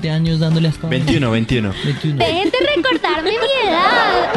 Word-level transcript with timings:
20 0.00 0.10
años 0.10 0.40
dándole 0.40 0.68
hasta... 0.68 0.88
21, 0.88 1.30
21. 1.30 1.74
21. 1.84 2.18
Dejen 2.24 2.50
de 2.50 2.58
recordarme 2.76 3.30
mi 3.30 3.68
edad. 3.68 4.32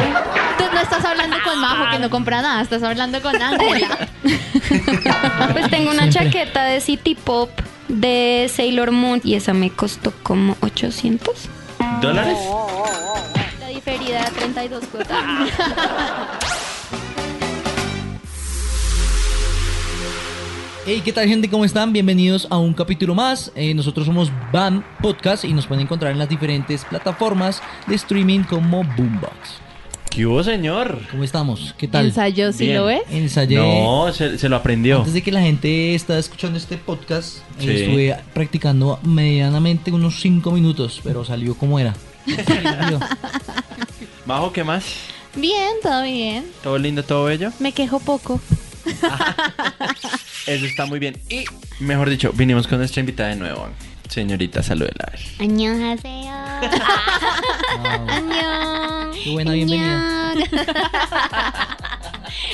Tú 0.58 0.64
no 0.72 0.80
estás 0.80 1.04
hablando 1.04 1.36
con 1.42 1.58
Majo 1.58 1.90
que 1.90 1.98
no 1.98 2.10
compra 2.10 2.42
nada, 2.42 2.60
estás 2.62 2.82
hablando 2.82 3.20
con 3.22 3.40
Ángela. 3.40 4.08
Pues 5.52 5.70
tengo 5.70 5.90
una 5.90 6.10
Siempre. 6.10 6.30
chaqueta 6.30 6.64
de 6.64 6.80
City 6.80 7.14
Pop 7.14 7.50
de 7.88 8.50
Sailor 8.54 8.92
Moon 8.92 9.20
y 9.24 9.34
esa 9.34 9.54
me 9.54 9.70
costó 9.70 10.12
como 10.22 10.56
800. 10.60 11.48
¿Dólares? 12.00 12.38
La 13.60 13.68
diferida 13.68 14.24
32 14.36 14.84
cuotas. 14.86 15.24
Hey, 20.86 21.00
¿qué 21.04 21.12
tal 21.12 21.26
gente? 21.26 21.48
¿Cómo 21.48 21.64
están? 21.64 21.92
Bienvenidos 21.92 22.46
a 22.50 22.58
un 22.58 22.74
capítulo 22.74 23.14
más. 23.14 23.50
Eh, 23.54 23.72
nosotros 23.74 24.06
somos 24.06 24.30
Van 24.52 24.84
Podcast 25.00 25.44
y 25.44 25.52
nos 25.54 25.66
pueden 25.66 25.84
encontrar 25.84 26.12
en 26.12 26.18
las 26.18 26.28
diferentes 26.28 26.84
plataformas 26.84 27.62
de 27.86 27.94
streaming 27.94 28.40
como 28.40 28.84
Boombox. 28.84 29.32
¿Qué 30.10 30.26
hubo, 30.26 30.44
señor? 30.44 31.00
¿Cómo 31.10 31.24
estamos? 31.24 31.74
¿Qué 31.78 31.88
tal? 31.88 32.06
¿Ensayó 32.06 32.52
si 32.52 32.66
Bien. 32.66 32.76
lo 32.76 32.84
ves? 32.84 33.00
Ensayé. 33.10 33.56
No, 33.56 34.12
se, 34.12 34.38
se 34.38 34.48
lo 34.48 34.56
aprendió. 34.56 34.98
Antes 34.98 35.14
de 35.14 35.22
que 35.22 35.32
la 35.32 35.40
gente 35.40 35.94
está 35.94 36.18
escuchando 36.18 36.58
este 36.58 36.76
podcast, 36.76 37.38
eh, 37.58 37.60
Sí. 37.60 37.70
estuve 37.70 38.16
practicando 38.34 39.00
medianamente 39.02 39.90
unos 39.90 40.20
5 40.20 40.50
minutos, 40.52 41.00
pero 41.02 41.24
salió 41.24 41.56
como 41.56 41.78
era. 41.78 41.94
Salió. 42.46 43.00
Majo, 44.26 44.52
¿qué 44.52 44.62
más? 44.62 44.84
Bien, 45.34 45.70
todo 45.82 46.02
bien. 46.02 46.44
¿Todo 46.62 46.78
lindo, 46.78 47.02
todo 47.02 47.24
bello? 47.24 47.50
Me 47.58 47.72
quejo 47.72 47.98
poco. 48.00 48.38
Eso 50.46 50.66
está 50.66 50.86
muy 50.86 50.98
bien. 50.98 51.16
Y, 51.30 51.44
mejor 51.80 52.10
dicho, 52.10 52.32
vinimos 52.32 52.66
con 52.66 52.78
nuestra 52.78 53.00
invitada 53.00 53.30
de 53.30 53.36
nuevo. 53.36 53.68
Señorita, 54.08 54.62
salúdela. 54.62 55.06
a 55.06 55.10
ver. 55.10 55.20
Annyeonghaseyo. 55.38 56.32
Wow. 57.78 58.08
Annyeong. 58.08 59.12
Qué 59.24 59.30
buena 59.30 59.52
bienvenida. 59.52 60.34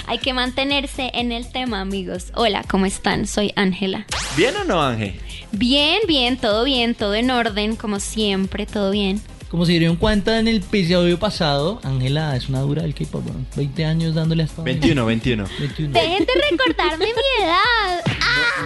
Hay 0.06 0.18
que 0.18 0.32
mantenerse 0.32 1.10
en 1.14 1.32
el 1.32 1.50
tema, 1.50 1.80
amigos. 1.80 2.32
Hola, 2.34 2.64
¿cómo 2.68 2.86
están? 2.86 3.26
Soy 3.26 3.52
Ángela. 3.56 4.06
¿Bien 4.36 4.54
o 4.56 4.64
no, 4.64 4.82
Ángel? 4.82 5.20
Bien, 5.52 6.00
bien, 6.06 6.36
todo 6.36 6.64
bien, 6.64 6.94
todo 6.94 7.14
en 7.14 7.30
orden, 7.30 7.76
como 7.76 8.00
siempre, 8.00 8.66
todo 8.66 8.90
bien. 8.90 9.20
Como 9.50 9.66
se 9.66 9.72
dieron 9.72 9.96
cuenta 9.96 10.38
en 10.38 10.46
el 10.46 10.58
episodio 10.58 11.18
pasado, 11.18 11.80
Ángela 11.82 12.36
es 12.36 12.48
una 12.48 12.60
dura 12.60 12.82
del 12.82 12.94
K-pop. 12.94 13.24
bueno, 13.24 13.40
20 13.56 13.84
años 13.84 14.14
dándole 14.14 14.44
hasta... 14.44 14.62
21, 14.62 15.04
21. 15.04 15.44
21. 15.58 15.92
Dejen 15.92 16.24
de 16.24 16.32
recordarme 16.50 17.06
mi 17.06 17.44
edad. 17.44 18.04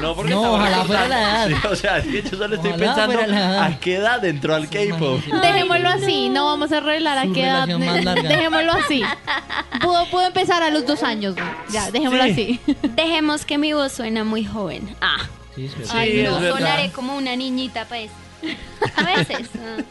No, 0.02 0.14
porque 0.14 0.30
No, 0.32 0.40
estamos 0.40 0.60
ojalá 0.60 0.84
fuera 0.84 1.08
la 1.08 1.20
edad. 1.20 1.48
Sí, 1.48 1.66
o 1.70 1.76
sea, 1.76 1.98
es 1.98 2.04
que 2.06 2.22
yo 2.22 2.36
solo 2.36 2.56
estoy 2.56 2.72
Ojalá 2.72 2.94
pensando 2.96 3.60
a 3.62 3.80
qué 3.80 3.94
edad 3.96 4.22
entró 4.26 4.54
al 4.54 4.68
K-pop. 4.68 5.20
Dejémoslo 5.40 5.88
así, 5.88 6.28
no 6.28 6.44
vamos 6.44 6.70
a 6.70 6.80
revelar 6.80 7.16
a 7.16 7.24
Su 7.24 7.32
qué 7.32 7.44
edad. 7.44 7.66
relación 7.66 7.86
más 7.86 8.04
larga. 8.04 8.28
Dejémoslo 8.28 8.72
así. 8.72 9.02
Pudo, 9.80 10.06
pudo 10.10 10.26
empezar 10.26 10.62
a 10.62 10.68
los 10.68 10.86
dos 10.86 11.02
años. 11.02 11.34
¿no? 11.34 11.44
Ya, 11.72 11.90
dejémoslo 11.90 12.24
Sí. 12.24 12.60
así. 12.66 12.76
Dejemos 12.94 13.46
que 13.46 13.56
mi 13.56 13.72
voz 13.72 13.92
suena 13.92 14.22
muy 14.22 14.44
joven. 14.44 14.94
Ah, 15.00 15.16
Sí, 15.54 15.64
es 15.64 15.78
verdad. 15.78 15.92
Sí, 15.92 15.98
ay, 15.98 16.20
es 16.20 16.30
no, 16.30 16.40
sonaré 16.40 16.90
como 16.90 17.16
una 17.16 17.34
niñita, 17.36 17.86
pues. 17.86 18.10
A 18.96 19.02
veces. 19.04 19.48
ah. 19.58 19.82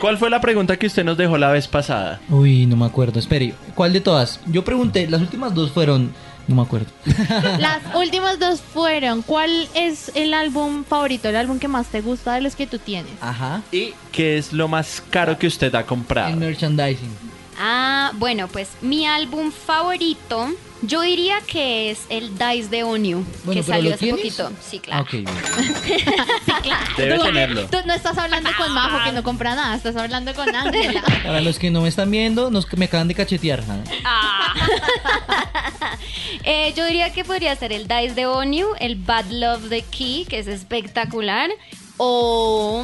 ¿Cuál 0.00 0.18
fue 0.18 0.30
la 0.30 0.40
pregunta 0.40 0.76
que 0.76 0.86
usted 0.86 1.04
nos 1.04 1.16
dejó 1.16 1.38
la 1.38 1.50
vez 1.50 1.68
pasada? 1.68 2.20
Uy, 2.28 2.66
no 2.66 2.76
me 2.76 2.86
acuerdo. 2.86 3.18
Espere, 3.18 3.54
¿cuál 3.74 3.92
de 3.92 4.00
todas? 4.00 4.40
Yo 4.46 4.64
pregunté, 4.64 5.06
las 5.08 5.20
últimas 5.20 5.54
dos 5.54 5.70
fueron... 5.72 6.12
No 6.48 6.56
me 6.56 6.62
acuerdo. 6.62 6.88
Las 7.60 7.80
últimas 7.94 8.40
dos 8.40 8.60
fueron, 8.60 9.22
¿cuál 9.22 9.68
es 9.74 10.10
el 10.16 10.34
álbum 10.34 10.82
favorito, 10.82 11.28
el 11.28 11.36
álbum 11.36 11.60
que 11.60 11.68
más 11.68 11.86
te 11.86 12.00
gusta 12.00 12.34
de 12.34 12.40
los 12.40 12.56
que 12.56 12.66
tú 12.66 12.78
tienes? 12.78 13.12
Ajá. 13.20 13.62
¿Y 13.70 13.92
qué 14.10 14.36
es 14.36 14.52
lo 14.52 14.66
más 14.66 15.00
caro 15.10 15.38
que 15.38 15.46
usted 15.46 15.72
ha 15.76 15.86
comprado? 15.86 16.30
El 16.30 16.36
merchandising. 16.38 17.10
Ah, 17.56 18.10
bueno, 18.14 18.48
pues 18.48 18.70
mi 18.80 19.06
álbum 19.06 19.52
favorito, 19.52 20.48
yo 20.82 21.00
diría 21.02 21.40
que 21.46 21.90
es 21.90 22.00
el 22.08 22.30
Dice 22.38 22.68
de 22.68 22.84
Onyu, 22.84 23.24
Bueno, 23.44 23.60
que 23.60 23.66
salió 23.66 23.90
¿lo 23.90 23.94
hace 23.96 24.04
tienes? 24.04 24.20
poquito. 24.20 24.50
Sí, 24.66 24.78
claro. 24.78 25.02
ok, 25.02 25.10
bien. 25.10 25.26
Debe 26.96 27.16
Tú- 27.18 27.22
tenerlo. 27.24 27.66
Tú 27.66 27.78
no 27.86 27.94
estás 27.94 28.16
hablando 28.18 28.50
con 28.56 28.72
Majo 28.72 29.04
que 29.04 29.12
no 29.12 29.22
compra 29.22 29.54
nada, 29.54 29.74
estás 29.76 29.96
hablando 29.96 30.34
con 30.34 30.54
Ángela. 30.54 31.02
Para 31.24 31.40
los 31.40 31.58
que 31.58 31.70
no 31.70 31.82
me 31.82 31.88
están 31.88 32.10
viendo, 32.10 32.50
nos, 32.50 32.66
me 32.76 32.86
acaban 32.86 33.08
de 33.08 33.14
cachetear. 33.14 33.62
¿ah? 33.68 33.82
Ah. 34.04 34.54
Eh, 36.44 36.72
yo 36.76 36.86
diría 36.86 37.12
que 37.12 37.22
podría 37.24 37.54
ser 37.56 37.72
el 37.72 37.86
Dice 37.86 38.14
de 38.14 38.26
Onyu, 38.26 38.68
el 38.78 38.96
Bad 38.96 39.26
Love 39.30 39.68
the 39.68 39.82
Key, 39.82 40.24
que 40.28 40.38
es 40.38 40.46
espectacular. 40.46 41.50
O 41.98 42.82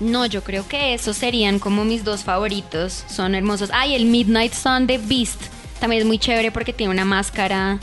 no, 0.00 0.26
yo 0.26 0.42
creo 0.42 0.66
que 0.66 0.92
esos 0.94 1.16
serían 1.16 1.58
como 1.60 1.84
mis 1.84 2.02
dos 2.04 2.24
favoritos. 2.24 3.04
Son 3.08 3.34
hermosos. 3.36 3.70
Ay, 3.72 3.94
el 3.94 4.06
Midnight 4.06 4.52
Sun 4.54 4.86
de 4.88 4.98
Beast. 4.98 5.40
También 5.80 6.02
es 6.02 6.06
muy 6.06 6.18
chévere 6.18 6.50
porque 6.50 6.72
tiene 6.72 6.92
una 6.92 7.04
máscara 7.04 7.78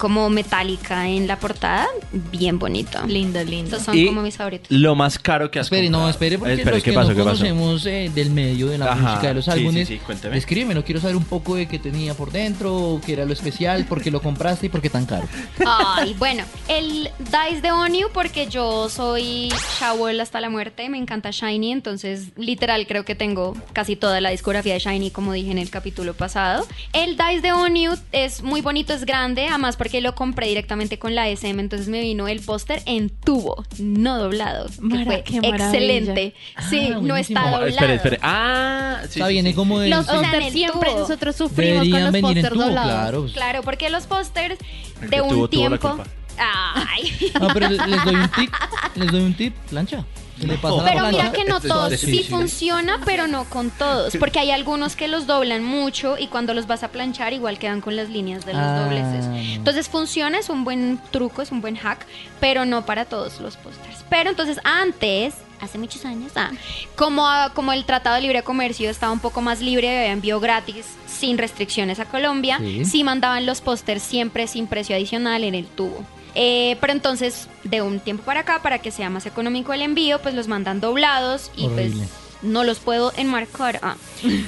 como 0.00 0.30
metálica 0.30 1.06
en 1.08 1.26
la 1.26 1.38
portada. 1.38 1.86
Bien 2.32 2.58
bonito. 2.58 2.98
lindo, 3.06 3.44
lindo. 3.44 3.76
Estos 3.76 3.82
son 3.84 3.96
Y 3.98 4.06
como 4.06 4.22
mis 4.22 4.36
favoritos. 4.36 4.66
Lo 4.70 4.94
más 4.94 5.18
caro 5.18 5.50
que 5.50 5.58
has 5.60 5.66
Espere, 5.66 5.82
comprado. 5.84 6.04
no, 6.06 6.10
espere, 6.10 6.38
porque 6.38 6.54
Espere, 6.54 6.76
los 6.76 6.82
¿qué 6.84 6.90
que 6.90 6.94
pasó? 6.96 7.10
no 7.10 7.14
¿Qué 7.16 7.22
pasó? 7.22 7.36
conocemos 7.36 7.86
eh, 7.86 8.10
del 8.14 8.30
medio 8.30 8.68
de 8.68 8.78
la 8.78 8.92
Ajá, 8.92 9.00
música 9.10 9.28
de 9.28 9.34
los 9.34 9.44
sí, 9.44 9.50
sí, 9.52 9.58
álbumes, 9.58 9.88
sí, 9.88 9.98
cuénteme. 9.98 10.36
escríbemelo, 10.38 10.84
quiero 10.84 11.00
saber 11.02 11.16
un 11.16 11.24
poco 11.24 11.54
de 11.54 11.68
qué 11.68 11.78
tenía 11.78 12.14
por 12.14 12.32
dentro, 12.32 13.00
qué 13.04 13.12
era 13.12 13.26
lo 13.26 13.32
especial, 13.34 13.84
por 13.84 14.02
qué 14.02 14.10
lo 14.10 14.22
compraste 14.22 14.66
y 14.66 14.68
por 14.70 14.80
qué 14.80 14.88
tan 14.88 15.04
caro. 15.04 15.28
Ay, 15.66 16.14
bueno, 16.18 16.44
el 16.68 17.10
Dice 17.18 17.60
de 17.60 17.70
Onyu 17.72 18.08
porque 18.14 18.46
yo 18.48 18.88
soy 18.88 19.52
Shawol 19.78 20.18
hasta 20.20 20.40
la 20.40 20.48
muerte, 20.48 20.88
me 20.88 20.96
encanta 20.98 21.30
Shiny, 21.30 21.72
entonces 21.72 22.28
literal 22.36 22.86
creo 22.86 23.04
que 23.04 23.14
tengo 23.14 23.54
casi 23.74 23.96
toda 23.96 24.20
la 24.22 24.30
discografía 24.30 24.72
de 24.74 24.80
Shiny 24.80 25.10
como 25.10 25.32
dije 25.34 25.50
en 25.50 25.58
el 25.58 25.68
capítulo 25.68 26.14
pasado. 26.14 26.66
El 26.94 27.16
Dice 27.18 27.40
de 27.42 27.52
Onyu 27.52 27.92
es 28.12 28.42
muy 28.42 28.62
bonito, 28.62 28.92
es 28.94 29.04
grande, 29.04 29.46
además 29.48 29.76
porque 29.76 29.89
lo 30.00 30.14
compré 30.14 30.46
directamente 30.48 30.98
con 30.98 31.14
la 31.14 31.28
SM, 31.28 31.60
entonces 31.60 31.88
me 31.88 32.00
vino 32.00 32.28
el 32.28 32.40
póster 32.40 32.82
en 32.86 33.08
tubo, 33.10 33.64
no 33.78 34.18
doblado, 34.18 34.66
que 34.66 34.80
Mara- 34.82 35.04
fue 35.04 35.22
qué 35.24 35.40
maravilla. 35.40 35.64
excelente. 35.66 36.34
Sí, 36.68 36.90
Ah, 36.92 36.94
no 36.94 37.00
buenísimo. 37.00 37.16
está 37.16 37.40
doblado. 37.42 37.66
espere, 37.66 37.94
espere. 37.94 38.18
Ah, 38.22 38.98
sí. 39.02 39.18
Está 39.18 39.26
sí, 39.26 39.32
bien, 39.32 39.44
sí, 39.46 39.50
es 39.50 39.56
como 39.56 39.76
sí. 39.78 39.82
de... 39.84 39.88
Los 39.90 40.06
sí, 40.06 40.12
o 40.12 40.12
sea, 40.12 40.18
en 40.20 40.24
pósters 40.30 40.46
el 40.46 40.52
siempre 40.52 40.90
tubo. 40.90 41.00
nosotros 41.00 41.36
sufrimos 41.36 41.78
con 41.78 41.84
deberían 41.90 42.02
los 42.04 42.12
venir 42.12 42.38
en 42.38 42.42
pósters 42.44 42.52
tubo, 42.54 42.64
doblados. 42.64 42.92
claro. 42.92 43.26
Claro, 43.32 43.62
porque 43.62 43.90
los 43.90 44.06
pósters 44.06 44.58
de 45.00 45.08
que 45.08 45.20
un 45.22 45.28
la 45.42 45.48
tiempo... 45.48 45.98
Ay. 46.38 47.32
No, 47.40 47.48
pero 47.52 47.68
les 47.68 47.78
doy 48.04 48.14
un 48.14 48.28
tip, 48.30 48.50
les 48.94 49.12
doy 49.12 49.20
un 49.22 49.34
tip, 49.34 49.54
plancha. 49.68 50.04
Le 50.40 50.56
pasa 50.58 50.82
Pero 50.84 51.06
mira 51.08 51.32
que 51.32 51.44
no 51.44 51.60
todos, 51.60 51.98
sí 52.00 52.24
funciona, 52.24 53.00
pero 53.04 53.26
no 53.26 53.44
con 53.44 53.70
todos, 53.70 54.16
porque 54.16 54.38
hay 54.38 54.50
algunos 54.50 54.96
que 54.96 55.06
los 55.08 55.26
doblan 55.26 55.62
mucho 55.64 56.16
y 56.18 56.28
cuando 56.28 56.54
los 56.54 56.66
vas 56.66 56.82
a 56.82 56.88
planchar 56.88 57.32
igual 57.32 57.58
quedan 57.58 57.80
con 57.80 57.94
las 57.96 58.08
líneas 58.08 58.44
de 58.46 58.52
los 58.54 58.62
Ah, 58.62 58.84
dobleces. 58.84 59.26
Entonces 59.56 59.88
funciona, 59.88 60.38
es 60.38 60.48
un 60.48 60.64
buen 60.64 60.98
truco, 61.10 61.42
es 61.42 61.50
un 61.52 61.60
buen 61.60 61.76
hack, 61.76 62.06
pero 62.40 62.64
no 62.64 62.86
para 62.86 63.04
todos 63.04 63.40
los 63.40 63.56
pósters. 63.56 64.04
Pero 64.08 64.30
entonces 64.30 64.58
antes, 64.64 65.34
hace 65.60 65.76
muchos 65.78 66.04
años, 66.06 66.32
ah, 66.36 66.50
como, 66.96 67.26
como 67.54 67.72
el 67.72 67.84
Tratado 67.84 68.16
de 68.16 68.22
Libre 68.22 68.42
Comercio 68.42 68.88
estaba 68.90 69.12
un 69.12 69.20
poco 69.20 69.42
más 69.42 69.60
libre, 69.60 69.88
había 69.98 70.12
envío 70.12 70.40
gratis, 70.40 70.86
sin 71.06 71.36
restricciones 71.38 72.00
a 72.00 72.06
Colombia, 72.06 72.58
Sí. 72.58 72.84
sí 72.86 73.04
mandaban 73.04 73.44
los 73.46 73.60
pósters 73.60 74.02
siempre 74.02 74.46
sin 74.46 74.66
precio 74.66 74.96
adicional 74.96 75.44
en 75.44 75.54
el 75.54 75.66
tubo. 75.66 76.04
Eh, 76.34 76.76
pero 76.80 76.92
entonces, 76.92 77.48
de 77.64 77.82
un 77.82 78.00
tiempo 78.00 78.22
para 78.24 78.40
acá, 78.40 78.60
para 78.62 78.78
que 78.78 78.90
sea 78.90 79.10
más 79.10 79.26
económico 79.26 79.72
el 79.72 79.82
envío, 79.82 80.20
pues 80.22 80.34
los 80.34 80.48
mandan 80.48 80.80
doblados 80.80 81.50
y 81.56 81.66
Horrible. 81.66 81.90
pues 81.98 82.08
no 82.42 82.64
los 82.64 82.78
puedo 82.78 83.12
enmarcar. 83.16 83.80
Ah. 83.82 83.96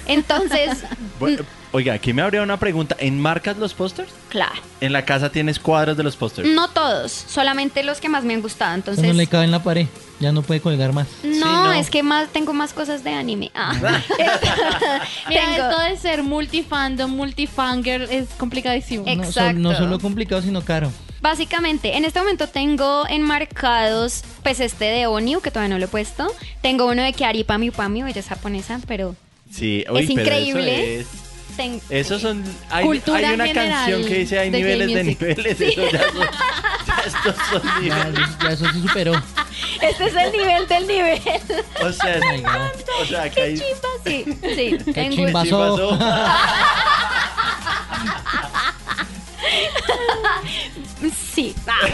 Entonces, 0.07 0.85
Bueno, 1.21 1.43
oiga, 1.73 1.93
aquí 1.95 2.13
me 2.13 2.23
habría 2.23 2.43
una 2.43 2.57
pregunta. 2.59 2.97
¿Enmarcas 2.99 3.57
los 3.59 3.75
pósters? 3.75 4.11
claro, 4.29 4.55
En 4.81 4.93
la 4.93 5.05
casa 5.05 5.31
tienes 5.31 5.59
cuadros 5.59 5.97
de 5.97 6.03
los 6.03 6.17
pósters. 6.17 6.49
no 6.49 6.69
todos, 6.69 7.13
solamente 7.13 7.83
los 7.83 8.01
que 8.01 8.09
más 8.09 8.25
me 8.25 8.33
han 8.35 8.41
gustado. 8.43 8.75
Entonces, 8.75 9.05
no 9.05 9.13
le 9.13 9.27
cabe 9.27 9.45
en 9.45 9.51
la 9.51 9.63
pared, 9.63 9.87
ya 10.21 10.33
no 10.33 10.41
puede 10.43 10.61
colgar 10.61 10.93
más. 10.95 11.07
no, 11.23 11.33
Sí, 11.35 11.41
no. 11.41 11.73
es 11.73 11.91
que 11.91 12.03
más 12.03 12.29
tengo 12.31 12.53
más 12.55 12.73
cosas 12.73 13.05
de 13.05 13.11
anime. 13.13 13.51
Ah. 13.55 13.75
Mira, 15.29 15.43
Tengo- 15.47 15.69
esto 15.69 15.81
de 15.83 15.97
ser 15.99 16.23
multifandom, 16.23 17.11
multifanger 17.11 18.03
es 18.11 18.29
complicadísimo. 18.39 19.05
No, 19.05 19.23
Exacto. 19.25 19.59
no 19.61 19.75
solo 19.77 19.99
complicado, 19.99 20.41
sino 20.43 20.63
caro. 20.63 20.91
Básicamente, 21.23 21.97
en 21.97 22.05
este 22.05 22.19
momento 22.19 22.49
tengo 22.49 23.07
enmarcados, 23.09 24.25
pues 24.43 24.59
este 24.59 24.87
de 24.87 25.07
Onyu, 25.07 25.41
que 25.41 25.51
todavía 25.53 25.69
no 25.73 25.79
lo 25.79 25.85
he 25.85 25.89
puesto. 25.89 26.27
Tengo 26.61 26.87
uno 26.87 27.01
de 27.03 27.13
Kiari 27.13 27.45
Pami 27.45 27.71
Pami, 27.71 28.03
ella 28.03 28.19
es 28.21 28.27
japonesa, 28.27 28.81
pero 28.89 29.15
Sí, 29.51 29.85
uy, 29.89 30.01
Es 30.03 30.07
pero 30.09 30.21
increíble. 30.21 31.01
Eso 31.01 31.11
es- 31.13 31.57
ten- 31.57 31.81
Esos 31.91 32.23
son. 32.23 32.43
Hay, 32.71 32.87
una 32.89 33.53
canción 33.53 34.05
que 34.05 34.15
dice 34.19 34.39
hay 34.39 34.51
de 34.51 34.59
niveles 34.59 34.95
de 34.95 35.05
niveles. 35.05 35.61
Eso 35.61 35.83
ya 35.93 36.01
son, 36.13 36.29
ya 36.87 37.03
estos 37.07 37.37
son 37.51 37.83
niveles. 37.83 38.29
ya 38.43 38.49
eso 38.51 38.65
se 38.73 38.81
superó. 38.81 39.13
Este 39.81 40.07
es 40.07 40.15
el 40.17 40.33
nivel 40.33 40.67
del 40.67 40.87
nivel. 40.89 41.21
O 41.83 41.93
sea, 41.93 42.21
Oh 42.99 43.03
o 43.03 43.07
sea, 43.07 43.31
que 43.31 43.43
hay. 43.43 43.55
Chimba, 43.55 43.89
sí, 44.05 44.25
sí. 44.57 44.93
Qué 44.93 45.31
pasó. 45.33 45.99
Sí. 51.35 51.55
Ah. 51.67 51.89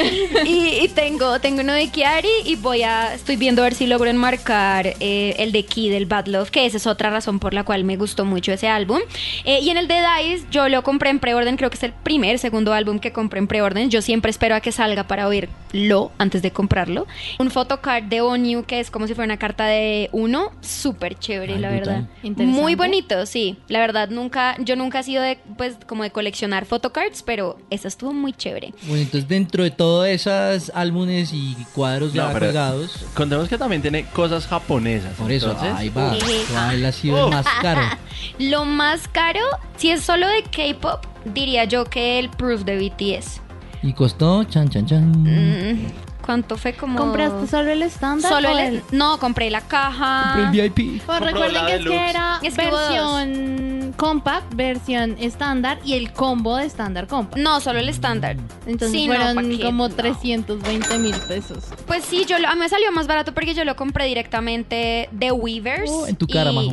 Y, 0.45 0.85
y 0.85 0.89
tengo, 0.89 1.41
tengo 1.41 1.61
uno 1.61 1.73
de 1.73 1.89
Kiari 1.89 2.29
y 2.45 2.57
voy 2.57 2.83
a, 2.83 3.15
estoy 3.15 3.37
viendo 3.37 3.63
a 3.63 3.65
ver 3.65 3.75
si 3.75 3.87
logro 3.87 4.11
enmarcar 4.11 4.95
eh, 4.99 5.35
el 5.39 5.53
de 5.53 5.65
Key 5.65 5.91
del 5.91 6.07
Bad 6.07 6.27
Love, 6.27 6.51
que 6.51 6.67
esa 6.67 6.77
es 6.77 6.87
otra 6.87 7.11
razón 7.11 7.39
por 7.39 7.55
la 7.55 7.65
cual 7.65 7.85
me 7.85 7.97
gustó 7.97 8.25
mucho 8.25 8.53
ese 8.53 8.69
álbum. 8.69 8.99
Eh, 9.45 9.61
y 9.61 9.71
en 9.71 9.77
el 9.77 9.87
de 9.87 9.99
Dice, 9.99 10.47
yo 10.51 10.69
lo 10.69 10.83
compré 10.83 11.11
en 11.11 11.21
preorden, 11.21 11.57
creo 11.57 11.71
que 11.71 11.77
es 11.77 11.83
el 11.83 11.93
primer, 11.93 12.39
segundo 12.39 12.73
álbum 12.73 12.99
que 12.99 13.13
compré 13.13 13.39
en 13.39 13.47
preorden. 13.47 13.91
Yo 13.91 14.03
siempre 14.03 14.31
espero 14.31 14.55
a 14.55 14.61
que 14.61 14.73
salga 14.73 15.05
para 15.05 15.29
oírlo 15.29 16.13
antes 16.19 16.43
de 16.43 16.51
comprarlo. 16.51 17.07
Un 17.39 17.51
photocard 17.51 18.05
de 18.05 18.21
ONU, 18.21 18.65
que 18.65 18.81
es 18.81 18.91
como 18.91 19.07
si 19.07 19.15
fuera 19.15 19.27
una 19.27 19.39
carta 19.39 19.67
de 19.67 20.09
uno, 20.13 20.53
súper 20.61 21.19
chévere, 21.19 21.55
Ay, 21.55 21.61
la 21.61 21.71
verdad. 21.71 22.09
Muy 22.23 22.75
bonito, 22.75 23.27
sí. 23.27 23.59
La 23.69 23.79
verdad, 23.79 24.09
nunca, 24.09 24.57
yo 24.59 24.77
nunca 24.77 25.01
he 25.01 25.03
sido 25.03 25.23
de, 25.23 25.39
pues, 25.57 25.77
como 25.87 26.03
de 26.03 26.11
coleccionar 26.11 26.65
photocards, 26.65 27.23
pero 27.23 27.59
esa 27.71 27.89
estuvo 27.89 28.13
muy 28.13 28.33
chévere. 28.33 28.73
Bueno, 28.83 29.03
entonces 29.03 29.28
dentro 29.29 29.63
de 29.63 29.71
todos 29.71 30.07
esos 30.09 30.73
álbumes 30.75 31.33
y 31.33 31.57
cuadros 31.75 32.13
ya 32.13 32.33
No, 32.33 32.39
colgados, 32.39 33.05
Contemos 33.15 33.49
que 33.49 33.59
también 33.59 33.83
tiene 33.83 34.05
cosas 34.07 34.47
japonesas. 34.47 35.13
por 35.15 35.31
eso, 35.31 35.51
entonces, 35.51 35.75
ahí 35.77 35.89
va. 35.91 36.15
¿Cuál 36.53 36.85
ha 36.85 36.93
sido 36.93 37.27
el 37.27 37.33
más 37.35 37.47
caro? 37.61 37.83
Lo 38.39 38.65
más 38.65 39.07
caro, 39.09 39.41
si 39.77 39.91
es 39.91 40.03
solo 40.03 40.27
de 40.29 40.43
K-pop, 40.43 41.05
diría 41.25 41.65
yo 41.65 41.85
que 41.85 42.19
el 42.19 42.31
Proof 42.31 42.63
de 42.65 42.77
BTS. 42.79 43.41
Y 43.83 43.93
costó, 43.93 44.43
chan, 44.45 44.69
chan, 44.69 44.87
chan. 44.87 45.13
Mm, 45.23 45.87
¿Cuánto 46.29 46.59
fue 46.59 46.75
como? 46.75 46.99
¿Compraste 46.99 47.47
solo 47.47 47.71
el 47.71 47.83
estándar? 47.83 48.31
Solo 48.31 48.51
el, 48.59 48.83
No, 48.93 49.19
compré 49.19 49.49
la 49.49 49.63
caja. 49.63 50.35
Compré 50.37 50.67
el 50.67 50.71
VIP. 50.71 51.03
Pues 51.07 51.21
recuerden 51.21 51.65
que 51.65 51.77
es 51.77 51.87
que 51.87 52.11
era 52.11 52.39
Es 52.43 52.55
que 52.55 52.69
hubo 52.69 52.79
dos. 52.79 52.91
versión 52.91 53.95
compact, 53.97 54.55
versión 54.55 55.17
estándar 55.19 55.79
y 55.87 55.95
el 55.95 56.13
combo 56.13 56.59
de 56.59 56.67
estándar 56.67 57.07
compact. 57.07 57.39
No, 57.39 57.63
solo 57.63 57.79
el 57.79 57.89
estándar. 57.89 58.37
Entonces 58.67 58.91
Sí, 58.91 59.09
no, 59.09 59.15
fueron 59.15 59.37
¿pa' 59.37 59.43
qué? 59.57 59.63
como 59.65 59.89
No. 59.89 59.95
320 59.95 60.99
mil 60.99 61.15
pesos. 61.17 61.65
Pues 61.87 62.05
sí, 62.05 62.27
yo 62.29 62.39
lo- 62.39 62.49
a 62.49 62.53
mí 62.53 62.61
me 62.61 62.69
salió 62.69 62.93
más 62.93 63.07
barato 63.07 63.33
porque 63.33 63.55
yo 63.55 63.65
lo 63.65 63.75
compré 63.75 64.05
directamente 64.05 65.09
de 65.11 65.33
Weavers. 65.33 65.91
Oh, 65.91 66.07
en 66.09 66.17
tu 66.17 66.27
cara, 66.27 66.53
y- 66.53 66.55
majo. 66.55 66.73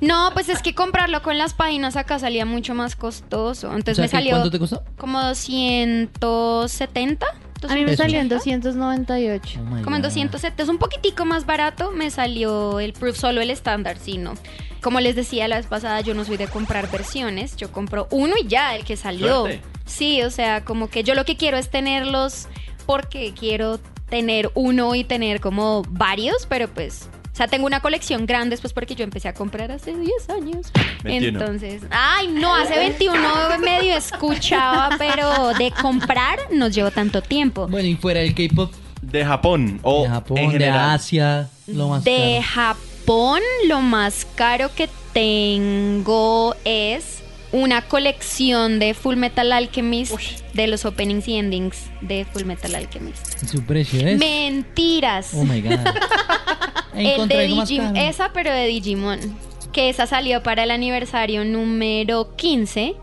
No, 0.00 0.30
pues 0.32 0.48
es 0.48 0.62
que 0.62 0.76
comprarlo 0.76 1.22
con 1.22 1.38
las 1.38 1.54
páginas 1.54 1.96
acá 1.96 2.20
salía 2.20 2.46
mucho 2.46 2.76
más 2.76 2.94
costoso. 2.94 3.66
Entonces 3.74 3.94
O 3.94 3.96
sea, 3.96 4.02
me 4.04 4.08
¿que 4.10 4.16
salió 4.16 4.30
¿Cuánto 4.36 4.50
te 4.52 4.60
costó? 4.60 4.84
como 4.96 5.20
270. 5.24 7.26
A 7.68 7.74
mí 7.74 7.80
me 7.80 7.86
Pesos. 7.88 7.98
salió 8.04 8.20
en 8.20 8.28
298. 8.28 9.60
Oh 9.60 9.64
my 9.64 9.82
Como 9.82 9.96
en 9.96 10.02
God. 10.02 10.08
270, 10.08 10.62
es 10.62 10.68
un 10.68 10.78
poquitico 10.78 11.24
más 11.24 11.46
barato, 11.46 11.90
me 11.92 12.10
salió 12.10 12.80
el 12.80 12.92
proof 12.92 13.16
solo 13.16 13.40
el 13.40 13.50
estándar, 13.50 13.98
sí, 13.98 14.18
no. 14.18 14.34
Como 14.80 15.00
les 15.00 15.14
decía 15.14 15.46
la 15.48 15.56
vez 15.56 15.66
pasada, 15.66 16.00
yo 16.00 16.14
no 16.14 16.24
soy 16.24 16.36
de 16.38 16.46
comprar 16.48 16.90
versiones, 16.90 17.56
yo 17.56 17.70
compro 17.70 18.08
uno 18.10 18.34
y 18.42 18.46
ya, 18.46 18.74
el 18.76 18.84
que 18.84 18.96
salió. 18.96 19.42
Suerte. 19.42 19.62
Sí, 19.84 20.22
o 20.22 20.30
sea, 20.30 20.64
como 20.64 20.88
que 20.88 21.02
yo 21.04 21.14
lo 21.14 21.24
que 21.24 21.36
quiero 21.36 21.58
es 21.58 21.68
tenerlos 21.68 22.48
porque 22.86 23.34
quiero 23.38 23.78
tener 24.08 24.50
uno 24.54 24.94
y 24.94 25.04
tener 25.04 25.40
como 25.40 25.82
varios, 25.88 26.46
pero 26.46 26.68
pues, 26.68 27.08
sea, 27.40 27.48
tengo 27.48 27.64
una 27.64 27.80
colección 27.80 28.26
grande, 28.26 28.58
pues 28.58 28.74
porque 28.74 28.94
yo 28.94 29.02
empecé 29.02 29.28
a 29.28 29.32
comprar 29.32 29.72
hace 29.72 29.96
10 29.96 30.30
años. 30.30 30.70
21. 31.04 31.38
Entonces, 31.38 31.82
ay, 31.90 32.28
no, 32.28 32.54
hace 32.54 32.76
21 32.76 33.18
medio 33.60 33.96
escuchaba, 33.96 34.90
pero 34.98 35.54
de 35.54 35.70
comprar 35.70 36.38
nos 36.52 36.74
llevo 36.74 36.90
tanto 36.90 37.22
tiempo. 37.22 37.66
Bueno, 37.66 37.88
y 37.88 37.94
fuera 37.94 38.20
del 38.20 38.34
K-pop, 38.34 38.72
De 39.00 39.24
Japón 39.24 39.80
o 39.82 40.02
de 40.02 40.08
Japón, 40.10 40.38
en 40.38 40.58
de. 40.58 40.68
Asia, 40.68 41.48
lo 41.66 41.88
más 41.88 42.04
de 42.04 42.42
caro. 42.42 42.76
Japón, 42.76 43.40
lo 43.68 43.80
más 43.80 44.26
caro 44.34 44.70
que 44.74 44.90
tengo 45.14 46.54
es 46.64 47.19
una 47.52 47.82
colección 47.82 48.78
de 48.78 48.94
Full 48.94 49.16
Metal 49.16 49.50
Alchemist 49.52 50.14
de 50.54 50.66
los 50.66 50.84
openings 50.84 51.26
y 51.28 51.36
endings 51.36 51.90
de 52.00 52.24
Full 52.24 52.44
Metal 52.44 52.74
Alchemist. 52.74 53.42
¿Y 53.42 53.46
su 53.46 53.62
precio 53.64 54.06
es? 54.06 54.18
Mentiras. 54.18 55.32
Oh 55.34 55.44
my 55.44 55.60
God. 55.60 55.78
el 56.94 57.28
de 57.28 57.46
Digimon, 57.46 57.96
esa 57.96 58.32
pero 58.32 58.52
de 58.52 58.66
Digimon, 58.66 59.18
que 59.72 59.88
esa 59.88 60.06
salió 60.06 60.42
para 60.42 60.64
el 60.64 60.70
aniversario 60.70 61.44
número 61.44 62.36
15 62.36 62.94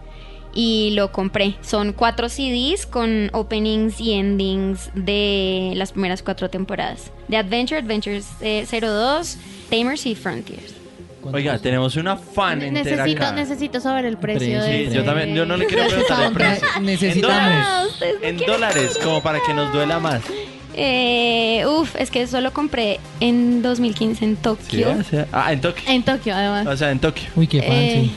y 0.53 0.91
lo 0.95 1.11
compré. 1.11 1.55
Son 1.61 1.93
cuatro 1.93 2.29
CDs 2.29 2.85
con 2.85 3.29
openings 3.33 3.99
y 3.99 4.13
endings 4.13 4.89
de 4.95 5.73
las 5.75 5.91
primeras 5.91 6.23
cuatro 6.23 6.49
temporadas. 6.49 7.11
De 7.27 7.37
Adventure, 7.37 7.79
Adventures 7.79 8.27
eh, 8.41 8.65
02, 8.69 9.37
Tamers 9.69 10.05
y 10.05 10.15
Frontiers. 10.15 10.76
¿Cuánto 11.31 11.37
Oiga, 11.37 11.57
tenemos 11.59 11.95
una 11.95 12.15
fan 12.17 12.61
entera 12.61 12.95
Necesito, 13.03 13.23
acá. 13.23 13.31
necesito 13.33 13.79
saber 13.79 14.05
el 14.05 14.17
precio 14.17 14.39
Precio, 14.59 14.63
de 14.63 14.89
Sí, 14.89 14.95
yo 14.95 15.03
también, 15.03 15.35
yo 15.35 15.45
no 15.45 15.57
le 15.57 15.65
quiero 15.67 15.87
preguntar 15.87 16.23
el 16.23 16.33
precio. 16.33 16.67
Necesitamos. 16.81 17.37
Ah, 17.67 17.83
ustedes 17.89 18.15
no 18.21 18.27
En 18.27 18.37
quieren- 18.37 18.53
dólares, 18.55 18.99
como 19.03 19.21
para 19.21 19.39
que 19.45 19.53
nos 19.53 19.71
duela 19.73 19.99
más. 19.99 20.21
Eh, 20.79 21.63
uf, 21.65 21.95
es 21.95 22.11
que 22.11 22.21
eso 22.21 22.39
lo 22.39 22.53
compré 22.53 22.99
en 23.19 23.61
2015 23.63 24.23
en 24.25 24.35
Sí, 24.35 24.41
Tokio. 24.41 24.95
o 24.99 25.03
sea, 25.03 25.27
ah, 25.31 25.51
en 25.51 25.59
Tokio. 25.61 25.83
En 25.87 26.03
Tokio, 26.03 26.35
además. 26.35 26.67
O 26.67 26.77
sea, 26.77 26.91
en 26.91 26.99
Tokio. 26.99 27.27
Uy, 27.35 27.47
qué 27.47 27.61
fancy. 27.61 27.75
Eh, 27.75 28.11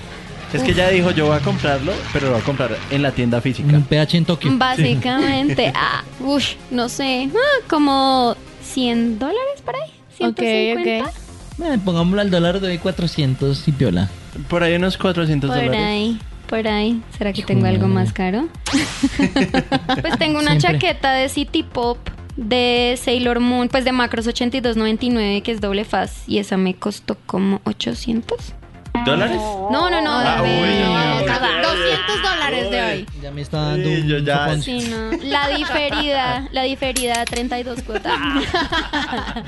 Es 0.52 0.62
que 0.62 0.74
ya 0.74 0.88
dijo, 0.90 1.10
yo 1.12 1.26
voy 1.26 1.36
a 1.36 1.40
comprarlo, 1.40 1.92
pero 2.12 2.26
lo 2.26 2.32
voy 2.32 2.40
a 2.42 2.44
comprar 2.44 2.76
en 2.90 3.02
la 3.02 3.12
tienda 3.12 3.40
física. 3.40 3.68
Un 3.74 3.84
PH 3.84 4.16
en 4.18 4.24
Tokio. 4.24 4.50
Básicamente, 4.56 5.72
ah, 5.74 6.02
uff, 6.20 6.54
no 6.70 6.88
sé, 6.88 7.30
ah, 7.34 7.64
como 7.68 8.36
100 8.62 9.18
dólares 9.18 9.62
por 9.64 9.76
ahí. 9.76 9.90
150. 10.18 11.04
ok. 11.08 11.14
Eh, 11.62 11.78
pongámoslo 11.84 12.20
al 12.20 12.30
dólar 12.30 12.60
de 12.60 12.78
400 12.78 13.68
y 13.68 13.72
piola. 13.72 14.08
Por 14.48 14.62
ahí 14.62 14.74
unos 14.74 14.96
400 14.96 15.50
Por 15.50 15.58
dólares. 15.58 15.80
ahí, 15.80 16.18
por 16.48 16.66
ahí. 16.66 17.02
¿Será 17.18 17.32
que 17.32 17.42
tengo 17.42 17.66
algo 17.66 17.88
más 17.88 18.12
caro? 18.12 18.48
pues 20.00 20.18
tengo 20.18 20.38
una 20.38 20.58
Siempre. 20.58 20.78
chaqueta 20.78 21.12
de 21.12 21.28
City 21.28 21.62
Pop 21.62 21.98
de 22.36 22.98
Sailor 23.02 23.40
Moon, 23.40 23.68
pues 23.68 23.84
de 23.84 23.92
Macros 23.92 24.26
82.99 24.26 25.42
que 25.42 25.52
es 25.52 25.60
doble 25.60 25.84
faz 25.84 26.22
y 26.26 26.38
esa 26.38 26.56
me 26.56 26.74
costó 26.74 27.16
como 27.26 27.60
800. 27.64 28.54
¿Dólares? 29.04 29.36
No, 29.70 29.88
no, 29.90 30.00
no, 30.02 30.10
Ah, 30.18 30.42
de 30.42 30.50
uy, 30.50 30.60
ver- 30.60 30.78
ya, 30.80 31.20
ya, 31.20 31.26
ya. 31.26 31.68
200 31.68 32.22
dólares 32.22 32.70
de 32.70 32.82
hoy. 32.82 33.06
Ya 33.22 33.30
me 33.30 33.40
está 33.40 33.58
dando 33.62 33.88
Sí, 33.88 33.94
un 34.02 34.08
yo. 34.08 34.62
Sí, 34.62 34.88
no. 34.90 35.10
La 35.24 35.48
diferida, 35.48 36.48
la 36.52 36.62
diferida 36.64 37.24
32 37.24 37.82
cuotas. 37.82 38.12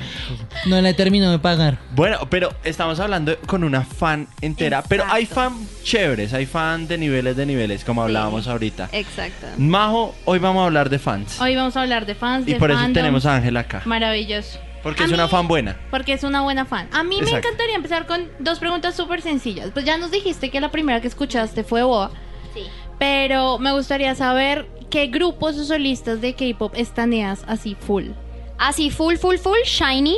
No 0.67 0.81
la 0.81 0.91
he 0.91 0.95
terminado 0.95 1.33
de 1.33 1.39
pagar. 1.41 1.79
Bueno, 1.95 2.19
pero 2.31 2.51
estamos 2.63 3.01
hablando 3.01 3.37
con 3.47 3.65
una 3.65 3.83
fan 3.83 4.29
entera. 4.41 4.83
Pero 4.89 5.05
hay 5.11 5.27
fan 5.27 5.55
chéveres, 5.83 6.33
hay 6.35 6.47
fan 6.47 6.87
de 6.87 6.99
niveles 6.99 7.37
de 7.37 7.47
niveles, 7.47 7.85
como 7.85 8.03
hablábamos 8.03 8.47
ahorita. 8.47 8.89
Exacto. 8.93 9.47
Majo, 9.59 10.15
hoy 10.25 10.39
vamos 10.39 10.63
a 10.63 10.67
hablar 10.67 10.89
de 10.89 10.99
fans. 11.01 11.41
Hoy 11.41 11.57
vamos 11.57 11.77
a 11.77 11.83
hablar 11.83 12.07
de 12.07 12.15
fans, 12.15 12.47
y 12.47 12.53
de 12.53 12.59
por 12.59 12.71
eso 12.71 12.81
tenemos 12.93 13.27
a 13.27 13.35
Ángela 13.37 13.61
acá. 13.61 13.83
Maravilloso. 13.87 14.59
Porque 14.83 15.05
A 15.05 15.07
es 15.07 15.13
una 15.13 15.29
fan 15.29 15.47
buena. 15.47 15.79
Porque 15.91 16.13
es 16.13 16.25
una 16.25 16.43
buena 16.43 16.65
fan. 16.65 16.89
A 16.93 17.05
mí 17.05 17.21
me 17.23 17.31
encantaría 17.31 17.75
empezar 17.75 18.07
con 18.07 18.29
dos 18.39 18.59
preguntas 18.59 18.97
súper 18.97 19.23
sencillas. 19.23 19.71
Pues 19.73 19.85
ya 19.85 19.97
nos 19.97 20.11
dijiste 20.11 20.51
que 20.51 20.61
la 20.61 20.71
primera 20.71 21.01
que 21.01 21.09
escuchaste 21.09 21.65
fue 21.65 21.83
Boa. 21.83 22.11
Sí. 22.55 22.65
Pero 22.99 23.59
me 23.59 23.73
gustaría 23.73 24.15
saber 24.15 24.69
qué 24.91 25.07
grupos 25.07 25.57
o 25.57 25.65
solistas 25.65 26.21
de 26.21 26.35
K-pop 26.35 26.75
estaneas 26.77 27.45
así 27.47 27.77
full. 27.79 28.11
Así, 28.59 28.91
full, 28.91 29.17
full, 29.17 29.37
full. 29.37 29.59
Shiny, 29.65 30.17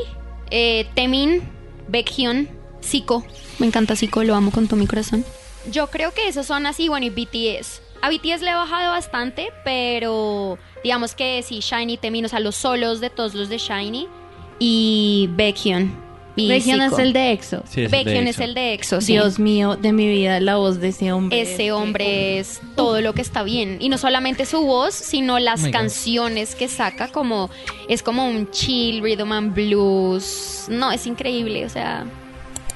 eh, 0.50 0.86
Temin, 0.94 1.42
Baekhyun, 1.88 2.48
Zico. 2.82 3.24
Me 3.58 3.66
encanta 3.66 3.96
Zico, 3.96 4.22
lo 4.24 4.34
amo 4.34 4.50
con 4.50 4.66
todo 4.66 4.76
mi 4.76 4.86
corazón. 4.86 5.24
Yo 5.70 5.86
creo 5.86 6.12
que 6.12 6.28
esos 6.28 6.46
son 6.46 6.66
así, 6.66 6.88
bueno, 6.88 7.06
y 7.06 7.10
BTS. 7.10 7.80
A 8.02 8.10
BTS 8.10 8.42
le 8.42 8.50
he 8.50 8.54
bajado 8.54 8.90
bastante, 8.90 9.50
pero 9.64 10.58
digamos 10.82 11.14
que 11.14 11.42
sí, 11.42 11.60
Shiny, 11.60 11.96
Temin, 11.96 12.26
o 12.26 12.28
sea, 12.28 12.40
los 12.40 12.54
solos 12.54 13.00
de 13.00 13.08
todos 13.08 13.34
los 13.34 13.48
de 13.48 13.56
Shiny. 13.56 14.08
Y 14.58 15.28
Baekhyun. 15.36 16.04
Y 16.36 16.48
Region 16.48 16.80
es 16.82 16.98
el 16.98 17.12
de 17.12 17.30
EXO. 17.30 17.62
Sí, 17.64 17.82
es 17.82 17.84
el 17.84 17.90
de 17.92 17.96
Baekhyun 17.96 18.26
es 18.26 18.36
EXO. 18.36 18.42
el 18.44 18.54
de 18.54 18.74
EXO, 18.74 19.00
sí. 19.00 19.12
Dios 19.12 19.38
mío, 19.38 19.76
de 19.76 19.92
mi 19.92 20.08
vida, 20.08 20.40
la 20.40 20.56
voz 20.56 20.80
de 20.80 20.88
ese 20.88 21.12
hombre. 21.12 21.40
Ese 21.40 21.70
hombre 21.70 22.40
es 22.40 22.60
todo 22.74 23.00
lo 23.00 23.12
que 23.12 23.22
está 23.22 23.44
bien. 23.44 23.76
Y 23.80 23.88
no 23.88 23.98
solamente 23.98 24.44
su 24.44 24.62
voz, 24.62 24.94
sino 24.94 25.38
las 25.38 25.60
Oh 25.62 25.66
God. 25.66 25.72
canciones 25.72 26.56
que 26.56 26.66
saca, 26.66 27.06
como 27.08 27.50
es 27.88 28.02
como 28.02 28.26
un 28.28 28.50
chill, 28.50 29.00
rhythm 29.00 29.30
and 29.30 29.54
blues. 29.54 30.64
No, 30.68 30.90
es 30.90 31.06
increíble, 31.06 31.64
o 31.66 31.68
sea. 31.68 32.04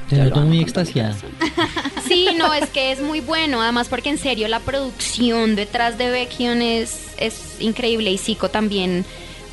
Te 0.09 0.17
noto 0.17 0.41
muy 0.41 0.61
extasiada. 0.61 1.17
Sí, 2.07 2.29
no, 2.39 2.55
es 2.55 2.71
que 2.71 2.91
es 2.93 3.03
muy 3.03 3.21
bueno. 3.21 3.61
Además, 3.61 3.89
porque 3.89 4.09
en 4.09 4.17
serio, 4.17 4.49
la 4.49 4.61
producción 4.61 5.57
detrás 5.57 5.99
de 5.99 6.11
Baekhyun 6.11 6.63
es, 6.63 7.09
es 7.19 7.61
increíble. 7.61 8.11
Y 8.11 8.17
Zico 8.17 8.49
también, 8.49 9.05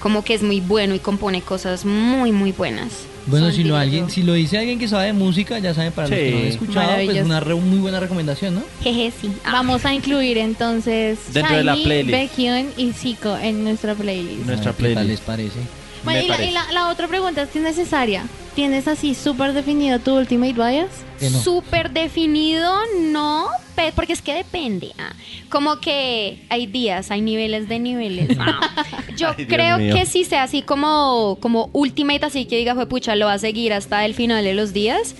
como 0.06 0.24
que 0.24 0.36
es 0.36 0.44
muy 0.44 0.60
bueno 0.62 0.94
y 0.94 1.00
compone 1.00 1.42
cosas 1.42 1.84
muy, 1.84 2.32
muy 2.32 2.52
buenas. 2.52 2.92
Bueno, 3.26 3.48
Son, 3.48 3.56
si 3.56 3.64
lo 3.64 3.76
alguien, 3.76 4.08
si 4.12 4.22
lo 4.22 4.34
dice 4.34 4.60
alguien 4.60 4.78
que 4.78 4.88
sabe 4.88 5.08
de 5.08 5.14
música, 5.14 5.58
ya 5.58 5.74
saben 5.74 5.92
para 5.94 6.08
los 6.08 6.16
que 6.16 6.30
no 6.30 6.38
han 6.38 6.44
Sí. 6.44 6.50
escuchado, 6.50 6.96
pues 7.06 7.26
una 7.26 7.40
re- 7.40 7.56
muy 7.56 7.80
buena 7.80 8.00
recomendación, 8.00 8.54
¿no? 8.54 8.62
Jeje, 8.84 9.12
sí. 9.20 9.32
Ah. 9.44 9.50
Vamos 9.54 9.84
a 9.84 9.96
incluir 9.96 10.38
entonces 10.38 11.18
Dentro 11.34 11.56
de 11.58 11.64
la 11.64 11.74
Shiny, 11.74 11.84
playlist. 11.86 12.12
Baekhyun 12.12 12.68
y 12.78 12.92
Zico 12.94 13.36
en 13.36 13.64
nuestra 13.64 13.96
playlist. 13.96 14.46
Nuestra 14.46 14.74
ver 14.74 14.76
¿Qué 14.78 14.84
tal 14.84 14.94
playlist. 14.94 15.10
les 15.10 15.20
parece? 15.22 15.60
Bueno, 16.04 16.20
Me 16.20 16.26
y, 16.26 16.28
la, 16.30 16.46
y 16.46 16.52
la- 16.52 16.72
la 16.72 16.90
otra 16.90 17.08
pregunta 17.08 17.42
es 17.42 17.50
que 17.50 17.58
es 17.58 17.64
necesaria. 17.64 18.26
¿Tienes 18.56 18.88
así 18.88 19.16
súper 19.16 19.52
definido 19.52 20.00
tu 20.00 20.18
Ultimate 20.18 20.54
Bias? 20.54 20.90
Que 21.20 21.30
no. 21.30 21.40
Súper 21.42 21.92
definido, 21.92 22.74
no, 23.02 23.48
porque 23.96 24.14
es 24.14 24.22
que 24.22 24.34
depende. 24.34 24.94
ah. 24.98 25.12
Como 25.50 25.80
que 25.82 26.46
hay 26.50 26.66
días, 26.66 27.12
hay 27.12 27.22
niveles 27.22 27.68
de 27.68 27.80
niveles. 27.80 28.38
Ah. 28.40 28.86
Yo 29.18 29.34
Ay, 29.38 29.46
creo 29.46 29.78
que 29.78 30.06
si 30.06 30.24
sea 30.24 30.44
así 30.44 30.62
como, 30.62 31.38
como 31.42 31.70
Ultimate, 31.74 32.26
así 32.26 32.46
que 32.46 32.58
diga, 32.58 32.76
fue 32.76 32.88
pucha, 32.88 33.16
lo 33.16 33.26
va 33.26 33.34
a 33.34 33.40
seguir 33.40 33.74
hasta 33.74 34.06
el 34.06 34.14
final 34.14 34.44
de 34.44 34.54
los 34.54 34.72
días, 34.72 35.16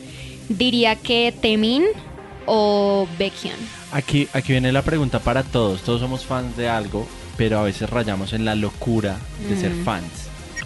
diría 0.50 0.96
que 0.96 1.34
Temin 1.42 1.84
o 2.46 3.08
Baekhyun. 3.20 3.54
Aquí, 3.92 4.28
aquí 4.34 4.54
viene 4.54 4.72
la 4.72 4.82
pregunta 4.82 5.20
para 5.20 5.44
todos. 5.44 5.82
Todos 5.82 6.02
somos 6.02 6.26
fans 6.26 6.56
de 6.58 6.70
algo, 6.70 7.08
pero 7.38 7.60
a 7.60 7.64
veces 7.64 7.90
rayamos 7.90 8.34
en 8.34 8.46
la 8.46 8.56
locura 8.56 9.18
de 9.50 9.58
ser 9.58 9.72
fans. 9.84 10.25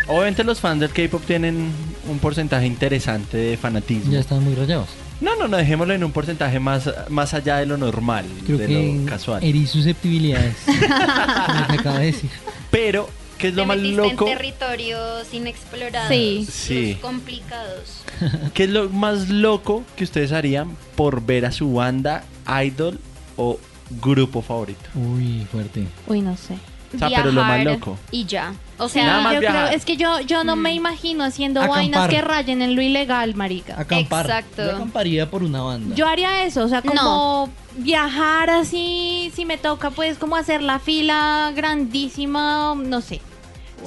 Obviamente 0.10 0.44
los 0.44 0.60
fans 0.60 0.80
del 0.82 0.92
K-pop 0.92 1.24
tienen 1.25 1.72
un 2.08 2.20
porcentaje 2.20 2.66
interesante 2.66 3.38
de 3.38 3.58
fanatismo. 3.58 4.12
Ya 4.12 4.20
están 4.20 4.44
muy 4.44 4.56
rayados. 4.56 4.89
No, 5.22 5.36
no, 5.36 5.48
no, 5.48 5.58
dejémoslo 5.58 5.94
en 5.94 6.04
un 6.04 6.12
porcentaje 6.12 6.60
más, 6.60 6.89
más 7.10 7.34
allá 7.34 7.58
de 7.58 7.66
lo 7.66 7.78
normal, 7.78 8.25
Creo 8.46 8.58
de 8.58 8.68
que 8.68 8.98
lo 9.01 9.06
casual. 9.06 9.44
herí 9.44 9.68
susceptibilidades. 9.68 10.56
como 10.66 11.68
te 11.68 11.74
acabo 11.74 11.98
de 12.00 12.06
decir. 12.06 12.30
Pero, 12.72 13.10
¿qué 13.38 13.50
es 13.50 13.54
lo 13.54 13.63
Te 13.63 13.68
más 13.68 13.78
loco? 13.78 14.28
en 14.28 14.34
territorios 14.38 15.34
inexplorados. 15.34 16.08
Sí. 16.10 16.48
Sí. 16.50 16.98
complicados. 17.01 18.04
¿Qué 18.54 18.63
es 18.63 18.70
lo 18.70 18.89
más 18.89 19.30
loco 19.30 19.84
que 19.98 20.06
ustedes 20.06 20.32
harían 20.32 20.75
por 20.96 21.22
ver 21.25 21.46
a 21.46 21.51
su 21.51 21.74
banda, 21.74 22.24
idol 22.63 22.98
o 23.36 23.60
grupo 24.01 24.42
favorito? 24.42 24.89
Uy, 24.96 25.46
fuerte. 25.51 25.86
Uy, 26.08 26.22
no 26.22 26.38
sé. 26.38 26.56
O 26.96 26.98
sea, 26.98 27.10
pero 27.13 27.32
lo 27.32 27.44
más 27.44 27.63
loco. 27.63 27.98
Y 28.12 28.24
ya. 28.25 28.54
O 28.79 28.88
sea, 28.89 29.05
Nada 29.05 29.21
más 29.21 29.33
yo 29.33 29.39
creo, 29.39 29.51
viajar. 29.51 29.74
es 29.74 29.83
que 29.86 29.98
yo, 29.98 30.19
yo 30.21 30.43
no 30.43 30.55
me 30.55 30.74
imagino 30.74 31.24
haciendo 31.24 31.59
Acampar. 31.59 31.77
vainas 31.79 32.07
que 32.09 32.21
rayen 32.21 32.62
en 32.62 32.75
lo 32.75 32.81
ilegal, 32.81 33.36
marica. 33.36 33.79
Acampar. 33.79 34.25
Exacto. 34.25 34.63
Yo 34.65 34.71
acamparía 34.75 35.29
por 35.29 35.43
una 35.43 35.62
banda. 35.62 35.95
Yo 35.95 36.07
haría 36.07 36.43
eso, 36.43 36.63
o 36.63 36.67
sea, 36.69 36.81
como 36.81 36.93
No. 36.93 37.50
viajar 37.75 38.50
así, 38.50 39.31
si 39.36 39.45
me 39.45 39.57
toca, 39.57 39.89
pues 39.91 40.17
como 40.17 40.36
hacer 40.38 40.62
la 40.62 40.79
fila 40.79 41.51
grandísima, 41.55 42.74
no 42.75 43.01
sé. 43.01 43.21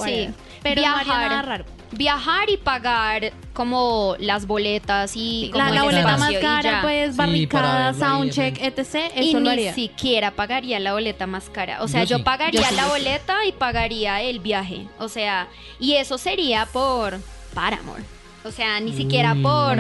Sí. 0.04 0.28
Pero 0.62 0.80
no 0.82 0.88
haría 0.88 1.04
Viajar. 1.04 1.06
nada 1.30 1.42
raro. 1.42 1.64
Viajar 1.92 2.50
y 2.50 2.56
pagar 2.56 3.32
como 3.52 4.16
las 4.18 4.46
boletas 4.46 5.12
y 5.14 5.50
como 5.52 5.64
La, 5.68 5.82
boleta 5.82 6.16
más 6.16 6.30
y 6.30 6.37
cara, 6.37 6.80
pues 6.82 7.16
barricada, 7.16 7.94
soundcheck, 7.94 8.61
etc. 8.62 9.12
y 9.16 9.28
Eso 9.30 9.40
lo 9.40 9.54
ni 9.54 9.70
siquiera 9.72 10.30
pagaría 10.32 10.80
la 10.80 10.92
boleta 10.94 11.26
más 11.26 11.49
cara. 11.50 11.82
O 11.82 11.88
sea, 11.88 12.04
Yo 12.04 12.11
yo, 12.12 12.16
sí. 12.18 12.22
pagaría 12.25 12.61
Yo 12.68 12.76
la 12.76 12.84
sí. 12.84 12.90
boleta 12.90 13.44
y 13.46 13.52
pagaría 13.52 14.20
el 14.22 14.40
viaje. 14.40 14.87
O 14.99 15.08
sea, 15.08 15.49
y 15.78 15.94
eso 15.94 16.18
sería 16.18 16.66
por 16.66 17.20
Paramore. 17.54 18.02
O 18.44 18.50
sea, 18.50 18.80
ni 18.80 18.92
siquiera 18.92 19.34
Uy. 19.34 19.42
por. 19.42 19.76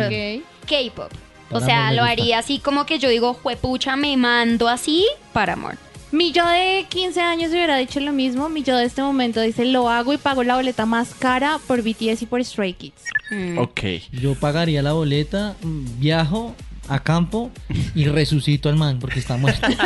K-pop. 0.68 1.10
O 1.50 1.60
sea, 1.60 1.92
lo 1.92 2.02
haría 2.02 2.38
así 2.38 2.58
como 2.60 2.86
que 2.86 2.98
yo 2.98 3.08
digo, 3.10 3.34
juepucha, 3.34 3.96
me 3.96 4.16
mando 4.16 4.68
así, 4.68 5.06
Paramore. 5.32 5.76
Mi 6.12 6.30
yo 6.30 6.46
de 6.46 6.84
15 6.90 7.20
años 7.22 7.50
hubiera 7.52 7.78
dicho 7.78 7.98
lo 7.98 8.12
mismo. 8.12 8.50
Mi 8.50 8.62
yo 8.62 8.76
de 8.76 8.84
este 8.84 9.00
momento 9.00 9.40
dice, 9.40 9.64
lo 9.64 9.88
hago 9.88 10.12
y 10.12 10.18
pago 10.18 10.44
la 10.44 10.56
boleta 10.56 10.84
más 10.84 11.14
cara 11.14 11.58
por 11.66 11.82
BTS 11.82 12.22
y 12.22 12.26
por 12.26 12.44
Stray 12.44 12.74
Kids. 12.74 13.02
Mm. 13.30 13.56
Ok. 13.56 13.80
Yo 14.12 14.34
pagaría 14.34 14.82
la 14.82 14.92
boleta, 14.92 15.56
mm, 15.62 16.00
viajo 16.00 16.54
a 16.88 16.98
campo 17.00 17.50
y 17.94 18.06
resucito 18.06 18.68
al 18.68 18.76
man 18.76 18.98
porque 18.98 19.18
está 19.20 19.36
muerto. 19.36 19.66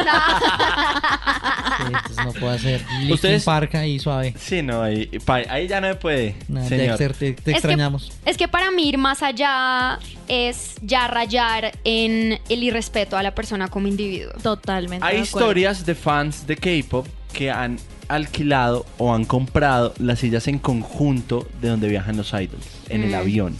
Sí, 1.78 1.82
entonces 1.88 2.24
no 2.24 2.32
puedo 2.32 2.52
hacer. 2.52 2.82
Ustedes- 3.10 3.44
Park 3.44 3.74
ahí 3.74 3.98
suave. 3.98 4.34
Sí, 4.38 4.62
no, 4.62 4.82
ahí, 4.82 5.10
ahí 5.50 5.68
ya 5.68 5.80
no 5.80 5.88
me 5.88 5.94
puede, 5.94 6.34
Nah, 6.48 6.66
señor. 6.66 6.96
Dexter, 6.98 7.12
te, 7.12 7.32
te 7.32 7.32
Es 7.32 7.42
que- 7.44 7.50
extrañamos. 7.52 8.12
Es 8.24 8.36
que 8.38 8.48
para 8.48 8.70
mí 8.70 8.88
ir 8.88 8.96
más 8.98 9.22
allá 9.22 9.98
es 10.26 10.76
ya 10.80 11.06
rayar 11.08 11.72
en 11.84 12.40
el 12.48 12.62
irrespeto 12.62 13.16
a 13.18 13.22
la 13.22 13.34
persona 13.34 13.68
como 13.68 13.88
individuo. 13.88 14.32
Totalmente. 14.42 15.04
Hay 15.06 15.16
de 15.16 15.22
historias 15.22 15.84
de 15.84 15.94
fans 15.94 16.46
de 16.46 16.56
K-pop 16.56 17.06
que 17.32 17.50
han 17.50 17.78
alquilado 18.08 18.86
o 18.98 19.12
han 19.12 19.24
comprado 19.24 19.92
las 19.98 20.20
sillas 20.20 20.46
en 20.48 20.58
conjunto 20.58 21.46
de 21.60 21.68
donde 21.68 21.88
viajan 21.88 22.16
los 22.16 22.32
idols, 22.32 22.64
en 22.88 23.02
el 23.02 23.10
Mm. 23.10 23.14
avión. 23.14 23.56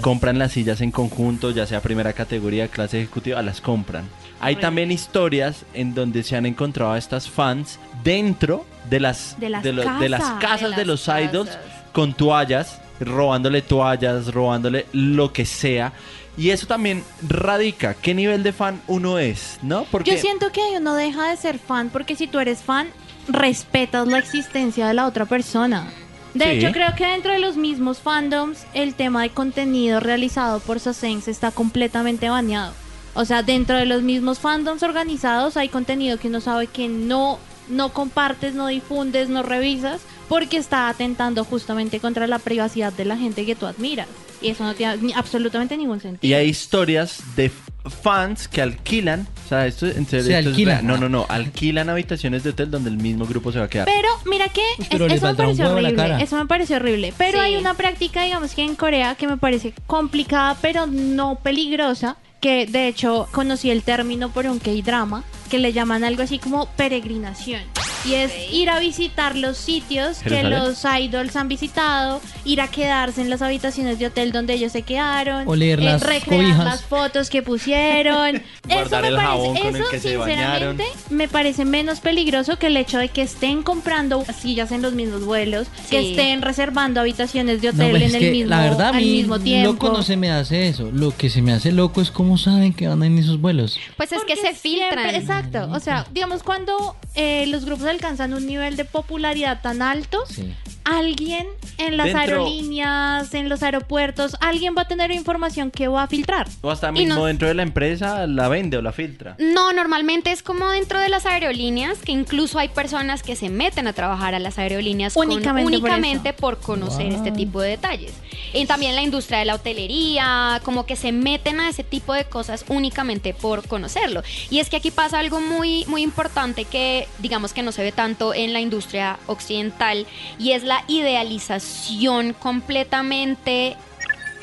Compran 0.00 0.38
las 0.38 0.52
sillas 0.52 0.80
en 0.80 0.90
conjunto, 0.92 1.50
ya 1.50 1.66
sea 1.66 1.80
primera 1.80 2.12
categoría, 2.12 2.68
clase 2.68 2.98
ejecutiva, 3.00 3.42
las 3.42 3.60
compran. 3.60 4.08
Hay 4.40 4.56
también 4.56 4.90
historias 4.92 5.64
en 5.74 5.94
donde 5.94 6.22
se 6.22 6.36
han 6.36 6.46
encontrado 6.46 6.92
a 6.92 6.98
estas 6.98 7.28
fans 7.28 7.78
dentro 8.04 8.64
de 8.88 9.00
las, 9.00 9.38
De 9.40 9.48
las 9.50 9.64
lo- 9.64 9.98
de 9.98 10.08
las 10.08 10.22
casas. 10.40 10.76
De 10.76 10.84
los 10.84 11.06
idols 11.08 11.50
casas. 11.50 11.64
con 11.92 12.14
toallas, 12.14 12.80
robándole 13.00 13.62
toallas, 13.62 14.32
robándole 14.32 14.86
lo 14.92 15.32
que 15.32 15.44
sea. 15.44 15.92
Y 16.38 16.50
eso 16.50 16.66
también 16.66 17.02
radica 17.28 17.94
qué 17.94 18.14
nivel 18.14 18.42
de 18.42 18.52
fan 18.52 18.80
uno 18.86 19.18
es, 19.18 19.58
¿no? 19.62 19.84
Porque 19.90 20.12
Yo 20.12 20.16
siento 20.18 20.50
que 20.52 20.60
uno 20.78 20.94
deja 20.94 21.28
de 21.30 21.36
ser 21.36 21.58
fan 21.58 21.90
porque 21.90 22.16
si 22.16 22.26
tú 22.28 22.38
eres 22.38 22.62
fan, 22.62 22.88
respetas 23.28 24.06
la 24.08 24.18
existencia 24.18 24.86
de 24.88 24.94
la 24.94 25.06
otra 25.06 25.26
persona. 25.26 25.88
De 26.34 26.44
Sí. 26.44 26.50
hecho, 26.52 26.72
creo 26.72 26.94
que 26.96 27.06
dentro 27.06 27.32
de 27.32 27.38
los 27.40 27.56
mismos 27.56 27.98
fandoms, 27.98 28.64
el 28.74 28.94
tema 28.94 29.22
de 29.22 29.30
contenido 29.30 30.00
realizado 30.00 30.60
por 30.60 30.78
Sasengs 30.80 31.28
está 31.28 31.50
completamente 31.50 32.28
baneado. 32.28 32.72
O 33.14 33.24
sea, 33.24 33.42
dentro 33.42 33.76
de 33.76 33.86
los 33.86 34.02
mismos 34.02 34.38
fandoms 34.38 34.82
organizados 34.84 35.56
hay 35.56 35.68
contenido 35.68 36.18
que 36.18 36.28
uno 36.28 36.40
sabe 36.40 36.68
que 36.68 36.88
no, 36.88 37.38
no 37.68 37.92
compartes, 37.92 38.54
no 38.54 38.68
difundes, 38.68 39.28
no 39.28 39.42
revisas, 39.42 40.00
porque 40.28 40.56
está 40.58 40.88
atentando 40.88 41.44
justamente 41.44 41.98
contra 41.98 42.28
la 42.28 42.38
privacidad 42.38 42.92
de 42.92 43.04
la 43.04 43.16
gente 43.16 43.44
que 43.44 43.56
tú 43.56 43.66
admiras. 43.66 44.06
Y 44.40 44.48
eso 44.50 44.62
no 44.64 44.74
tiene 44.74 45.12
absolutamente 45.14 45.76
ningún 45.76 46.00
sentido. 46.00 46.30
Y 46.30 46.34
hay 46.34 46.48
historias 46.48 47.20
de 47.34 47.50
fans 47.88 48.48
que 48.48 48.60
alquilan, 48.62 49.26
o 49.46 49.48
sea, 49.48 49.66
esto, 49.66 49.86
en 49.86 50.06
serio, 50.06 50.26
Se 50.26 50.32
esto 50.38 50.40
es 50.40 50.46
alquilan. 50.48 50.76
real. 50.78 50.86
no, 50.86 50.96
no, 50.96 51.08
no, 51.08 51.26
alquilan 51.28 51.88
habitaciones 51.88 52.42
de 52.44 52.50
hotel 52.50 52.70
donde 52.70 52.90
el 52.90 52.96
mismo 52.96 53.26
grupo 53.26 53.52
se 53.52 53.58
va 53.58 53.64
a 53.66 53.68
quedar. 53.68 53.86
Pero 53.86 54.08
mira 54.26 54.48
que 54.48 54.60
Uy, 54.78 54.84
es- 54.84 54.88
pero 54.88 55.06
eso 55.06 55.26
me 55.26 55.34
pareció 55.34 55.70
horrible. 55.72 56.22
Eso 56.22 56.36
me 56.36 56.46
pareció 56.46 56.76
horrible. 56.76 57.12
Pero 57.16 57.38
Sí. 57.38 57.44
hay 57.44 57.56
una 57.56 57.74
práctica, 57.74 58.22
digamos 58.22 58.54
que 58.54 58.62
en 58.62 58.74
Corea, 58.76 59.14
que 59.14 59.26
me 59.26 59.36
parece 59.36 59.72
complicada, 59.86 60.56
pero 60.60 60.86
no 60.86 61.36
peligrosa. 61.36 62.16
Que 62.40 62.64
de 62.64 62.88
hecho 62.88 63.28
conocí 63.32 63.70
el 63.70 63.82
término 63.82 64.30
por 64.30 64.46
un 64.46 64.60
K-drama, 64.60 65.24
que 65.50 65.58
le 65.58 65.74
llaman 65.74 66.04
algo 66.04 66.22
así 66.22 66.38
como 66.38 66.66
peregrinación. 66.74 67.60
Y 68.06 68.14
es 68.14 68.32
ir 68.52 68.70
a 68.70 68.78
visitar 68.78 69.36
los 69.36 69.58
sitios 69.58 70.18
que 70.18 70.30
¿Jerusalén? 70.30 70.58
los 70.58 70.84
idols 71.00 71.36
han 71.36 71.48
visitado, 71.48 72.20
ir 72.44 72.60
a 72.62 72.68
quedarse 72.68 73.20
en 73.20 73.28
las 73.28 73.42
habitaciones 73.42 73.98
de 73.98 74.06
hotel 74.06 74.32
donde 74.32 74.54
ellos 74.54 74.72
se 74.72 74.82
quedaron, 74.82 75.46
O 75.46 75.54
leer 75.54 75.82
las 75.82 76.00
recrear 76.02 76.40
cobijas. 76.42 76.64
las 76.64 76.82
fotos 76.82 77.28
que 77.28 77.42
pusieron. 77.42 78.36
eso 78.68 78.68
me 78.68 78.80
el 78.82 78.88
parece, 78.90 79.16
jabón 79.16 79.56
con 79.56 79.66
el 79.66 79.76
eso 79.76 79.90
sinceramente 79.90 80.84
me 81.10 81.28
parece 81.28 81.64
menos 81.64 82.00
peligroso 82.00 82.58
que 82.58 82.68
el 82.68 82.76
hecho 82.76 82.98
de 82.98 83.08
que 83.08 83.22
estén 83.22 83.62
comprando 83.62 84.24
sillas 84.40 84.72
en 84.72 84.82
los 84.82 84.94
mismos 84.94 85.24
vuelos, 85.24 85.66
que 85.90 86.10
estén 86.10 86.42
reservando 86.42 87.00
habitaciones 87.00 87.60
de 87.60 87.68
No, 87.72 87.74
hotel 87.84 87.90
pues 87.90 88.02
en 88.04 88.14
el 88.14 88.20
que 88.20 88.30
mismo, 88.30 88.50
la 88.50 88.62
verdad 88.62 88.86
a 88.86 88.96
al 88.96 88.96
mí 89.04 89.10
mismo 89.12 89.38
tiempo. 89.38 89.72
loco 89.72 89.90
no 89.90 90.02
se 90.02 90.16
me 90.16 90.30
hace 90.30 90.68
eso. 90.68 90.90
Lo 90.92 91.14
que 91.16 91.28
se 91.30 91.42
me 91.42 91.52
hace 91.52 91.70
loco 91.72 92.00
es 92.00 92.10
cómo 92.10 92.38
saben 92.38 92.72
que 92.72 92.88
van 92.88 93.02
en 93.02 93.18
esos 93.18 93.40
vuelos. 93.40 93.78
Pues 93.96 94.12
es 94.12 94.22
que 94.24 94.36
se 94.36 94.54
filtran. 94.54 94.90
siempre- 95.10 95.16
exacto. 95.16 95.68
O 95.72 95.80
sea, 95.80 96.06
digamos, 96.12 96.42
cuando 96.42 96.96
eh, 97.14 97.46
los 97.46 97.64
grupos 97.64 97.86
alcanzan 97.86 98.34
un 98.34 98.46
nivel 98.46 98.76
de 98.76 98.84
popularidad 98.84 99.60
tan 99.62 99.82
alto, 99.82 100.24
Sí. 100.28 100.54
Alguien 100.84 101.46
en 101.78 101.96
las 101.96 102.06
Dentro- 102.06 102.20
aerolíneas, 102.20 103.32
en 103.34 103.48
los 103.48 103.62
aeropuertos, 103.62 104.36
alguien 104.40 104.74
va 104.76 104.82
a 104.82 104.88
tener 104.88 105.10
información 105.10 105.70
que 105.70 105.88
va 105.88 106.02
a 106.02 106.06
filtrar. 106.06 106.46
O 106.60 106.70
hasta 106.70 106.92
mismo 106.92 107.14
no- 107.14 107.24
dentro 107.26 107.48
de 107.48 107.54
la 107.54 107.62
empresa 107.62 108.26
la 108.26 108.48
vende 108.48 108.76
o 108.76 108.82
la 108.82 108.92
filtra. 108.92 109.36
No, 109.38 109.72
normalmente 109.72 110.30
es 110.32 110.42
como 110.42 110.68
dentro 110.70 110.98
de 111.00 111.08
las 111.08 111.26
aerolíneas, 111.26 111.98
que 111.98 112.12
incluso 112.12 112.58
hay 112.58 112.68
personas 112.68 113.22
que 113.22 113.36
se 113.36 113.48
meten 113.48 113.86
a 113.86 113.92
trabajar 113.92 114.34
a 114.34 114.38
las 114.38 114.58
aerolíneas 114.58 115.14
con- 115.14 115.30
Únicamente 115.30 116.32
por 116.32 116.58
conocer 116.60 117.06
Wow. 117.06 117.16
este 117.16 117.32
tipo 117.32 117.60
de 117.60 117.70
detalles. 117.70 118.12
Y 118.52 118.66
también 118.66 118.94
la 118.96 119.02
industria 119.02 119.38
de 119.38 119.44
la 119.44 119.54
hotelería, 119.54 120.60
como 120.64 120.84
que 120.86 120.96
se 120.96 121.12
meten 121.12 121.60
a 121.60 121.68
ese 121.68 121.84
tipo 121.84 122.12
de 122.14 122.24
cosas 122.24 122.64
únicamente 122.68 123.32
por 123.32 123.66
conocerlo. 123.66 124.22
Y 124.50 124.58
es 124.58 124.68
que 124.68 124.76
aquí 124.76 124.90
pasa 124.90 125.18
algo 125.18 125.40
muy, 125.40 125.84
muy 125.86 126.02
importante 126.02 126.64
que 126.64 127.06
digamos 127.20 127.52
que 127.52 127.62
no 127.62 127.72
se 127.72 127.82
ve 127.82 127.92
tanto 127.92 128.34
en 128.34 128.52
la 128.52 128.60
industria 128.60 129.18
occidental 129.26 130.06
y 130.38 130.52
es 130.52 130.64
la 130.64 130.69
idealización 130.86 132.32
completamente 132.32 133.76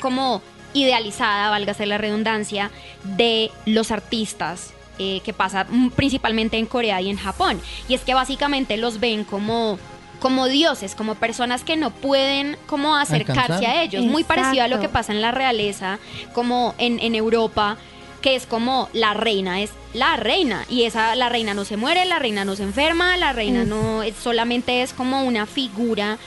como 0.00 0.42
idealizada, 0.74 1.50
válgase 1.50 1.86
la 1.86 1.98
redundancia, 1.98 2.70
de 3.04 3.50
los 3.66 3.90
artistas 3.90 4.72
eh, 4.98 5.20
que 5.24 5.32
pasa 5.32 5.66
principalmente 5.96 6.58
en 6.58 6.66
Corea 6.66 7.00
y 7.00 7.10
en 7.10 7.16
Japón. 7.16 7.60
Y 7.88 7.94
es 7.94 8.02
que 8.02 8.14
básicamente 8.14 8.76
los 8.76 9.00
ven 9.00 9.24
como 9.24 9.78
como 10.18 10.48
dioses, 10.48 10.96
como 10.96 11.14
personas 11.14 11.62
que 11.62 11.76
no 11.76 11.90
pueden 11.90 12.56
como 12.66 12.96
acercarse 12.96 13.40
Alcanzar. 13.40 13.70
a 13.70 13.82
ellos. 13.82 14.04
Muy 14.04 14.24
parecido 14.24 14.64
a 14.64 14.68
lo 14.68 14.80
que 14.80 14.88
pasa 14.88 15.12
en 15.12 15.20
la 15.20 15.30
realeza, 15.30 16.00
como 16.32 16.74
en, 16.78 16.98
en 16.98 17.14
Europa, 17.14 17.76
que 18.20 18.34
es 18.36 18.46
como 18.46 18.88
la 18.92 19.14
reina 19.14 19.60
es 19.62 19.70
la 19.94 20.16
reina 20.16 20.64
y 20.68 20.84
esa 20.84 21.14
la 21.14 21.28
reina 21.28 21.54
no 21.54 21.64
se 21.64 21.76
muere, 21.76 22.04
la 22.04 22.18
reina 22.18 22.44
no 22.44 22.56
se 22.56 22.62
enferma, 22.64 23.16
la 23.16 23.32
reina 23.32 23.64
Mm. 23.64 23.68
no 23.68 24.02
es, 24.02 24.14
solamente 24.16 24.82
es 24.82 24.92
como 24.92 25.22
una 25.24 25.46
figura 25.46 26.18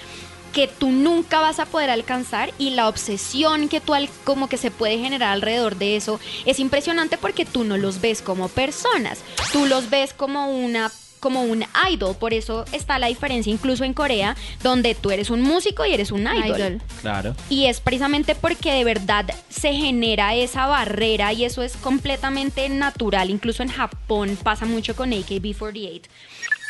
que 0.54 0.68
tú 0.68 0.90
nunca 0.90 1.40
vas 1.40 1.60
a 1.60 1.66
poder 1.66 1.90
alcanzar 1.90 2.52
y 2.58 2.72
la 2.72 2.90
obsesión 2.90 3.70
que 3.70 3.80
tú 3.80 3.94
al- 3.94 4.10
como 4.26 4.50
que 4.50 4.58
se 4.58 4.70
puede 4.70 4.98
generar 4.98 5.32
alrededor 5.32 5.78
de 5.78 5.96
eso 5.96 6.20
es 6.46 6.60
impresionante 6.60 7.18
porque 7.18 7.46
tú 7.46 7.64
no 7.64 7.78
los 7.78 8.02
ves 8.02 8.22
como 8.22 8.50
personas, 8.50 9.20
tú 9.54 9.66
los 9.66 9.90
ves 9.90 10.14
como 10.14 10.50
una 10.52 10.92
como 11.22 11.44
un 11.44 11.64
idol, 11.90 12.16
por 12.18 12.34
eso 12.34 12.66
está 12.74 13.00
la 13.00 13.08
diferencia 13.08 13.54
incluso 13.54 13.86
en 13.86 13.94
Corea, 13.94 14.36
donde 14.62 14.94
tú 14.96 15.12
eres 15.12 15.30
un 15.30 15.42
músico 15.42 15.86
y 15.86 15.94
eres 15.94 16.12
un 16.12 16.24
idol. 16.24 16.58
Idol. 16.60 16.82
Claro. 17.00 17.36
Y 17.50 17.68
es 17.68 17.80
precisamente 17.80 18.36
porque 18.36 18.74
de 18.74 18.84
verdad 18.84 19.26
se 19.50 19.72
genera 19.72 20.36
esa 20.36 20.66
barrera 20.66 21.32
y 21.32 21.46
eso 21.46 21.62
es 21.64 21.78
completamente 21.78 22.68
natural. 22.68 23.30
Incluso 23.30 23.64
en 23.64 23.70
Japón 23.70 24.38
pasa 24.44 24.66
mucho 24.66 24.96
con 24.96 25.12
AKB48. 25.12 26.02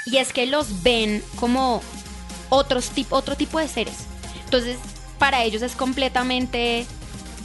Y 0.08 0.18
es 0.18 0.34
que 0.34 0.46
los 0.46 0.84
ven 0.84 1.24
como 1.38 1.82
otros 2.50 2.92
tip- 2.94 3.08
otro 3.12 3.36
tipo 3.36 3.58
de 3.60 3.68
seres. 3.68 3.96
Entonces, 4.46 4.78
para 5.18 5.44
ellos 5.44 5.62
es 5.62 5.76
completamente 5.76 6.86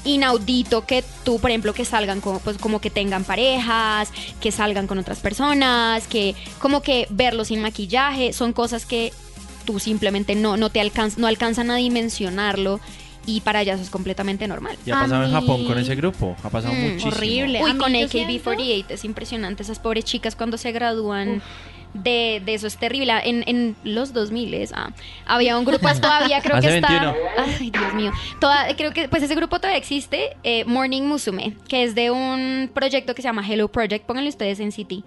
inaudito 0.06 0.86
que 0.86 1.04
tú, 1.24 1.38
por 1.40 1.50
ejemplo, 1.50 1.74
que 1.74 1.84
salgan 1.84 2.20
como, 2.20 2.38
pues, 2.40 2.56
como 2.58 2.80
que 2.80 2.90
tengan 2.90 3.24
parejas, 3.24 4.10
que 4.40 4.50
salgan 4.52 4.86
con 4.86 4.98
otras 4.98 5.18
personas, 5.20 6.06
que 6.06 6.34
como 6.58 6.80
que 6.82 7.06
verlos 7.10 7.48
sin 7.48 7.60
maquillaje, 7.60 8.32
son 8.32 8.52
cosas 8.52 8.86
que 8.86 9.12
tú 9.64 9.78
simplemente 9.80 10.34
no, 10.34 10.56
no 10.56 10.70
te 10.70 10.80
alcanz, 10.80 11.18
no 11.18 11.26
alcanzan 11.26 11.70
a 11.70 11.76
dimensionarlo 11.76 12.80
y 13.28 13.40
para 13.40 13.58
allá 13.58 13.74
eso 13.74 13.82
es 13.82 13.90
completamente 13.90 14.46
normal. 14.46 14.76
Y 14.86 14.92
ha 14.92 15.00
pasado 15.00 15.24
en 15.24 15.32
Japón 15.32 15.64
con 15.66 15.76
ese 15.78 15.96
grupo. 15.96 16.36
Ha 16.44 16.48
pasado 16.50 16.72
Mm, 16.72 16.82
muchísimo. 16.82 17.10
horrible. 17.12 17.64
Uy, 17.64 17.76
con 17.76 17.92
yo 17.92 18.06
AKB48 18.06 18.84
es 18.90 19.04
impresionante. 19.04 19.64
Esas 19.64 19.80
pobres 19.80 20.04
chicas 20.04 20.36
cuando 20.36 20.56
se 20.58 20.70
gradúan 20.70 21.42
de, 21.94 22.42
de 22.44 22.54
eso 22.54 22.66
es 22.66 22.76
terrible. 22.76 23.12
En, 23.24 23.42
en 23.46 23.76
los 23.84 24.12
2000 24.12 24.68
ah, 24.74 24.90
había 25.26 25.56
un 25.58 25.64
grupo, 25.64 25.88
todavía 26.00 26.40
creo 26.42 26.56
Hace 26.58 26.68
que 26.68 26.74
está... 26.76 26.88
21. 26.88 27.14
Ay, 27.58 27.70
Dios 27.70 27.94
mío. 27.94 28.12
Toda- 28.40 28.74
creo 28.76 28.92
que 28.92 29.08
pues 29.08 29.22
ese 29.22 29.34
grupo 29.34 29.58
todavía 29.58 29.78
existe, 29.78 30.36
eh, 30.42 30.64
Morning 30.64 31.02
Musume, 31.02 31.54
que 31.68 31.82
es 31.84 31.94
de 31.94 32.10
un 32.10 32.70
proyecto 32.74 33.14
que 33.14 33.22
se 33.22 33.28
llama 33.28 33.46
Hello 33.46 33.68
Project. 33.68 34.04
Pónganle 34.06 34.30
ustedes 34.30 34.60
en 34.60 34.72
City. 34.72 35.04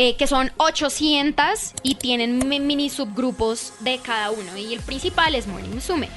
eh, 0.00 0.14
que 0.16 0.28
son 0.28 0.52
800 0.58 1.72
y 1.82 1.96
tienen 1.96 2.48
mi- 2.48 2.60
mini 2.60 2.88
subgrupos 2.88 3.72
de 3.80 3.98
cada 3.98 4.30
uno. 4.30 4.56
Y 4.56 4.72
el 4.74 4.80
principal 4.80 5.34
es 5.34 5.46
Morning 5.48 5.70
Musume. 5.74 6.08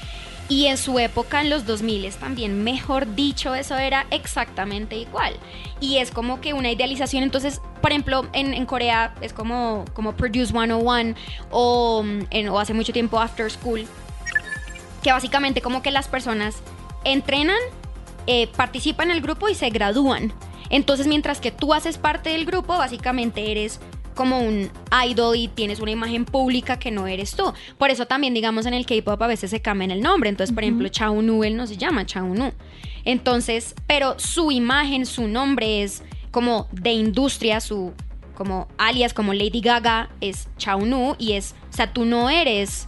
Y 0.52 0.66
en 0.66 0.78
su 0.78 1.00
época, 1.00 1.40
en 1.40 1.50
los 1.50 1.66
2000 1.66 2.12
también, 2.16 2.62
mejor 2.62 3.16
dicho, 3.16 3.56
eso 3.56 3.78
era 3.78 4.06
exactamente 4.12 4.98
igual. 4.98 5.34
Y 5.80 6.00
es 6.00 6.12
como 6.12 6.42
que 6.42 6.52
una 6.52 6.70
idealización. 6.70 7.24
Entonces, 7.24 7.62
por 7.82 7.92
ejemplo, 7.92 8.28
en, 8.34 8.54
en 8.54 8.66
Corea 8.66 9.16
es 9.22 9.32
como, 9.32 9.86
como 9.94 10.12
Produce 10.12 10.48
101 10.48 11.16
o, 11.52 12.04
mm, 12.04 12.50
o 12.50 12.60
hace 12.60 12.74
mucho 12.74 12.92
tiempo 12.92 13.18
After 13.18 13.50
School. 13.50 13.88
Que 15.02 15.14
básicamente 15.14 15.62
como 15.62 15.82
que 15.82 15.90
las 15.90 16.10
personas 16.10 16.58
entrenan, 17.06 17.56
eh, 18.28 18.48
participan 18.58 19.10
en 19.10 19.16
el 19.16 19.22
grupo 19.22 19.48
y 19.48 19.56
se 19.56 19.70
gradúan. 19.70 20.34
Entonces, 20.70 21.08
mientras 21.08 21.40
que 21.40 21.52
tú 21.52 21.74
haces 21.74 21.98
parte 21.98 22.32
del 22.32 22.44
grupo, 22.46 22.78
básicamente 22.78 23.54
eres 23.54 23.80
como 24.22 24.38
un 24.38 24.70
idol 25.04 25.36
y 25.36 25.48
tienes 25.48 25.80
una 25.80 25.90
imagen 25.90 26.26
pública 26.26 26.78
que 26.78 26.92
no 26.92 27.08
eres 27.08 27.34
tú. 27.34 27.52
Por 27.80 27.90
eso 27.90 28.06
también, 28.06 28.36
digamos, 28.36 28.68
en 28.68 28.76
el 28.76 28.86
K-pop 28.86 29.20
a 29.20 29.26
veces 29.26 29.50
se 29.50 29.64
cambian 29.64 29.90
el 29.90 30.00
nombre. 30.00 30.30
Entonces, 30.30 30.54
por 30.54 30.62
ejemplo, 30.62 30.88
Chaunu, 30.90 31.44
él 31.44 31.58
no 31.58 31.66
se 31.66 31.76
llama 31.76 32.06
Chaunu. 32.06 32.52
Entonces, 33.04 33.74
pero 33.88 34.20
su 34.20 34.52
imagen, 34.52 35.08
su 35.08 35.28
nombre 35.28 35.82
es 35.82 36.04
como 36.30 36.68
de 36.72 36.92
industria, 36.92 37.60
su 37.62 37.94
como 38.36 38.68
alias, 38.78 39.16
como 39.16 39.34
Lady 39.34 39.60
Gaga, 39.60 40.12
es 40.22 40.50
Chaunu 40.56 41.16
y 41.18 41.32
es, 41.32 41.56
o 41.72 41.74
sea, 41.74 41.92
tú 41.92 42.06
no 42.06 42.30
eres, 42.30 42.88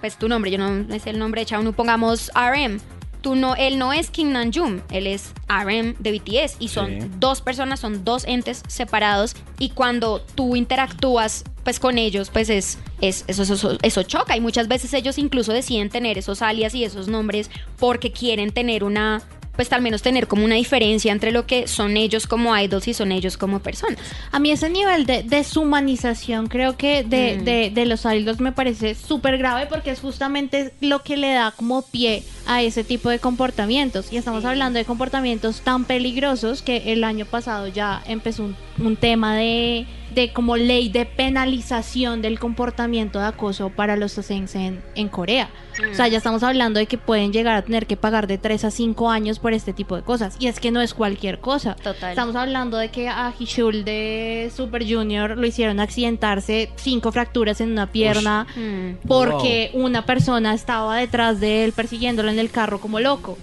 pues 0.00 0.16
tu 0.16 0.30
nombre, 0.30 0.50
yo 0.50 0.56
no 0.56 0.94
es 0.94 1.06
el 1.06 1.18
nombre 1.18 1.42
de 1.42 1.44
Chaunu, 1.44 1.74
pongamos 1.74 2.30
RM. 2.34 2.80
Tú 3.20 3.34
no, 3.34 3.54
él 3.54 3.78
no 3.78 3.92
es 3.92 4.10
Kim 4.10 4.32
Namjoon, 4.32 4.82
él 4.90 5.06
es 5.06 5.32
RM 5.48 5.94
de 5.98 6.12
BTS 6.12 6.56
y 6.58 6.68
son 6.68 6.86
Sí. 7.02 7.10
dos 7.18 7.42
personas, 7.42 7.78
son 7.80 8.02
dos 8.04 8.24
entes 8.26 8.62
separados 8.66 9.34
y 9.58 9.70
cuando 9.70 10.20
tú 10.34 10.56
interactúas 10.56 11.44
pues 11.64 11.78
con 11.78 11.98
ellos, 11.98 12.30
pues 12.30 12.48
es, 12.48 12.78
es 13.02 13.24
eso, 13.28 13.42
eso, 13.42 13.76
eso 13.82 14.02
choca 14.02 14.34
y 14.36 14.40
muchas 14.40 14.66
veces 14.68 14.94
ellos 14.94 15.18
incluso 15.18 15.52
deciden 15.52 15.90
tener 15.90 16.16
esos 16.16 16.40
alias 16.40 16.74
y 16.74 16.84
esos 16.84 17.08
nombres 17.08 17.50
porque 17.78 18.10
quieren 18.12 18.50
tener 18.52 18.82
una, 18.82 19.22
pues 19.60 19.74
al 19.74 19.82
menos 19.82 20.00
tener 20.00 20.26
como 20.26 20.42
una 20.46 20.54
diferencia 20.54 21.12
entre 21.12 21.32
lo 21.32 21.44
que 21.44 21.68
son 21.68 21.98
ellos 21.98 22.26
como 22.26 22.56
idols 22.56 22.88
y 22.88 22.94
son 22.94 23.12
ellos 23.12 23.36
como 23.36 23.60
personas. 23.60 23.98
A 24.32 24.38
mí 24.38 24.50
ese 24.50 24.70
nivel 24.70 25.04
de 25.04 25.22
deshumanización 25.22 26.46
creo 26.46 26.78
que 26.78 27.04
de, 27.04 27.36
Mm. 27.38 27.44
de, 27.44 27.70
de 27.74 27.84
los 27.84 28.06
idols 28.06 28.40
me 28.40 28.52
parece 28.52 28.94
súper 28.94 29.36
grave 29.36 29.66
porque 29.66 29.90
es 29.90 30.00
justamente 30.00 30.72
lo 30.80 31.02
que 31.02 31.18
le 31.18 31.34
da 31.34 31.50
como 31.54 31.82
pie 31.82 32.22
a 32.46 32.62
ese 32.62 32.84
tipo 32.84 33.10
de 33.10 33.18
comportamientos. 33.18 34.10
Y 34.10 34.16
estamos 34.16 34.44
Sí. 34.44 34.48
hablando 34.48 34.78
de 34.78 34.86
comportamientos 34.86 35.60
tan 35.60 35.84
peligrosos 35.84 36.62
que 36.62 36.94
el 36.94 37.04
año 37.04 37.26
pasado 37.26 37.68
ya 37.68 38.02
empezó 38.06 38.44
un, 38.44 38.56
un 38.78 38.96
tema 38.96 39.36
de, 39.36 39.84
de 40.14 40.32
como 40.32 40.56
ley 40.56 40.88
de 40.88 41.06
penalización 41.06 42.22
del 42.22 42.38
comportamiento 42.38 43.18
de 43.18 43.26
acoso 43.26 43.70
para 43.70 43.96
los 43.96 44.14
docentes 44.16 44.54
en, 44.54 44.82
en 44.94 45.08
Corea. 45.08 45.48
O 45.90 45.94
sea, 45.94 46.08
ya 46.08 46.18
estamos 46.18 46.42
hablando 46.42 46.78
de 46.78 46.86
que 46.86 46.98
pueden 46.98 47.32
llegar 47.32 47.54
a 47.56 47.62
tener 47.62 47.86
que 47.86 47.96
pagar 47.96 48.26
de 48.26 48.36
3 48.36 48.64
a 48.64 48.70
5 48.70 49.10
años 49.10 49.38
por 49.38 49.54
este 49.54 49.72
tipo 49.72 49.96
de 49.96 50.02
cosas. 50.02 50.36
Y 50.38 50.46
es 50.48 50.60
que 50.60 50.70
no 50.70 50.82
es 50.82 50.92
cualquier 50.92 51.38
cosa. 51.38 51.74
Total. 51.76 52.10
Estamos 52.10 52.36
hablando 52.36 52.76
de 52.76 52.90
que 52.90 53.08
a 53.08 53.32
Hishul 53.38 53.84
de 53.84 54.50
Super 54.54 54.84
Junior 54.86 55.38
lo 55.38 55.46
hicieron 55.46 55.80
accidentarse 55.80 56.70
cinco 56.76 57.12
fracturas 57.12 57.60
en 57.60 57.72
una 57.72 57.86
pierna 57.86 58.46
Mm. 58.56 59.06
porque 59.06 59.70
una 59.74 60.04
persona 60.04 60.52
estaba 60.54 60.96
detrás 60.96 61.40
de 61.40 61.64
él 61.64 61.72
persiguiéndolo 61.72 62.30
en 62.30 62.38
el 62.38 62.50
carro 62.50 62.80
como 62.80 63.00
loco. 63.00 63.38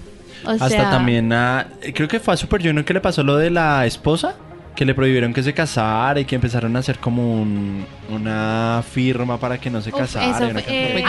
O 0.45 0.49
Hasta 0.51 0.69
sea, 0.69 0.89
también 0.91 1.33
a... 1.33 1.67
Creo 1.95 2.07
que 2.07 2.19
fue 2.19 2.33
a 2.33 2.37
Super 2.37 2.61
Junior 2.61 2.85
que 2.85 2.93
le 2.93 3.01
pasó 3.01 3.23
lo 3.23 3.37
de 3.37 3.49
la 3.49 3.85
esposa. 3.85 4.35
Que 4.77 4.85
le 4.85 4.93
prohibieron 4.93 5.33
que 5.33 5.41
se 5.41 5.53
casara 5.53 6.19
y 6.19 6.25
que 6.25 6.35
empezaron 6.35 6.75
a 6.75 6.79
hacer 6.79 6.99
como 6.99 7.33
un- 7.41 7.83
una 8.09 8.83
firma 8.89 9.39
para 9.39 9.57
que 9.57 9.69
no 9.71 9.81
se 9.81 9.89
Uf, 9.89 9.97
casara. 9.97 10.29
eso 10.29 10.47
y 10.47 10.51
una 10.51 10.59
fue- 10.61 10.71
eh, 10.71 10.93
de 10.93 10.99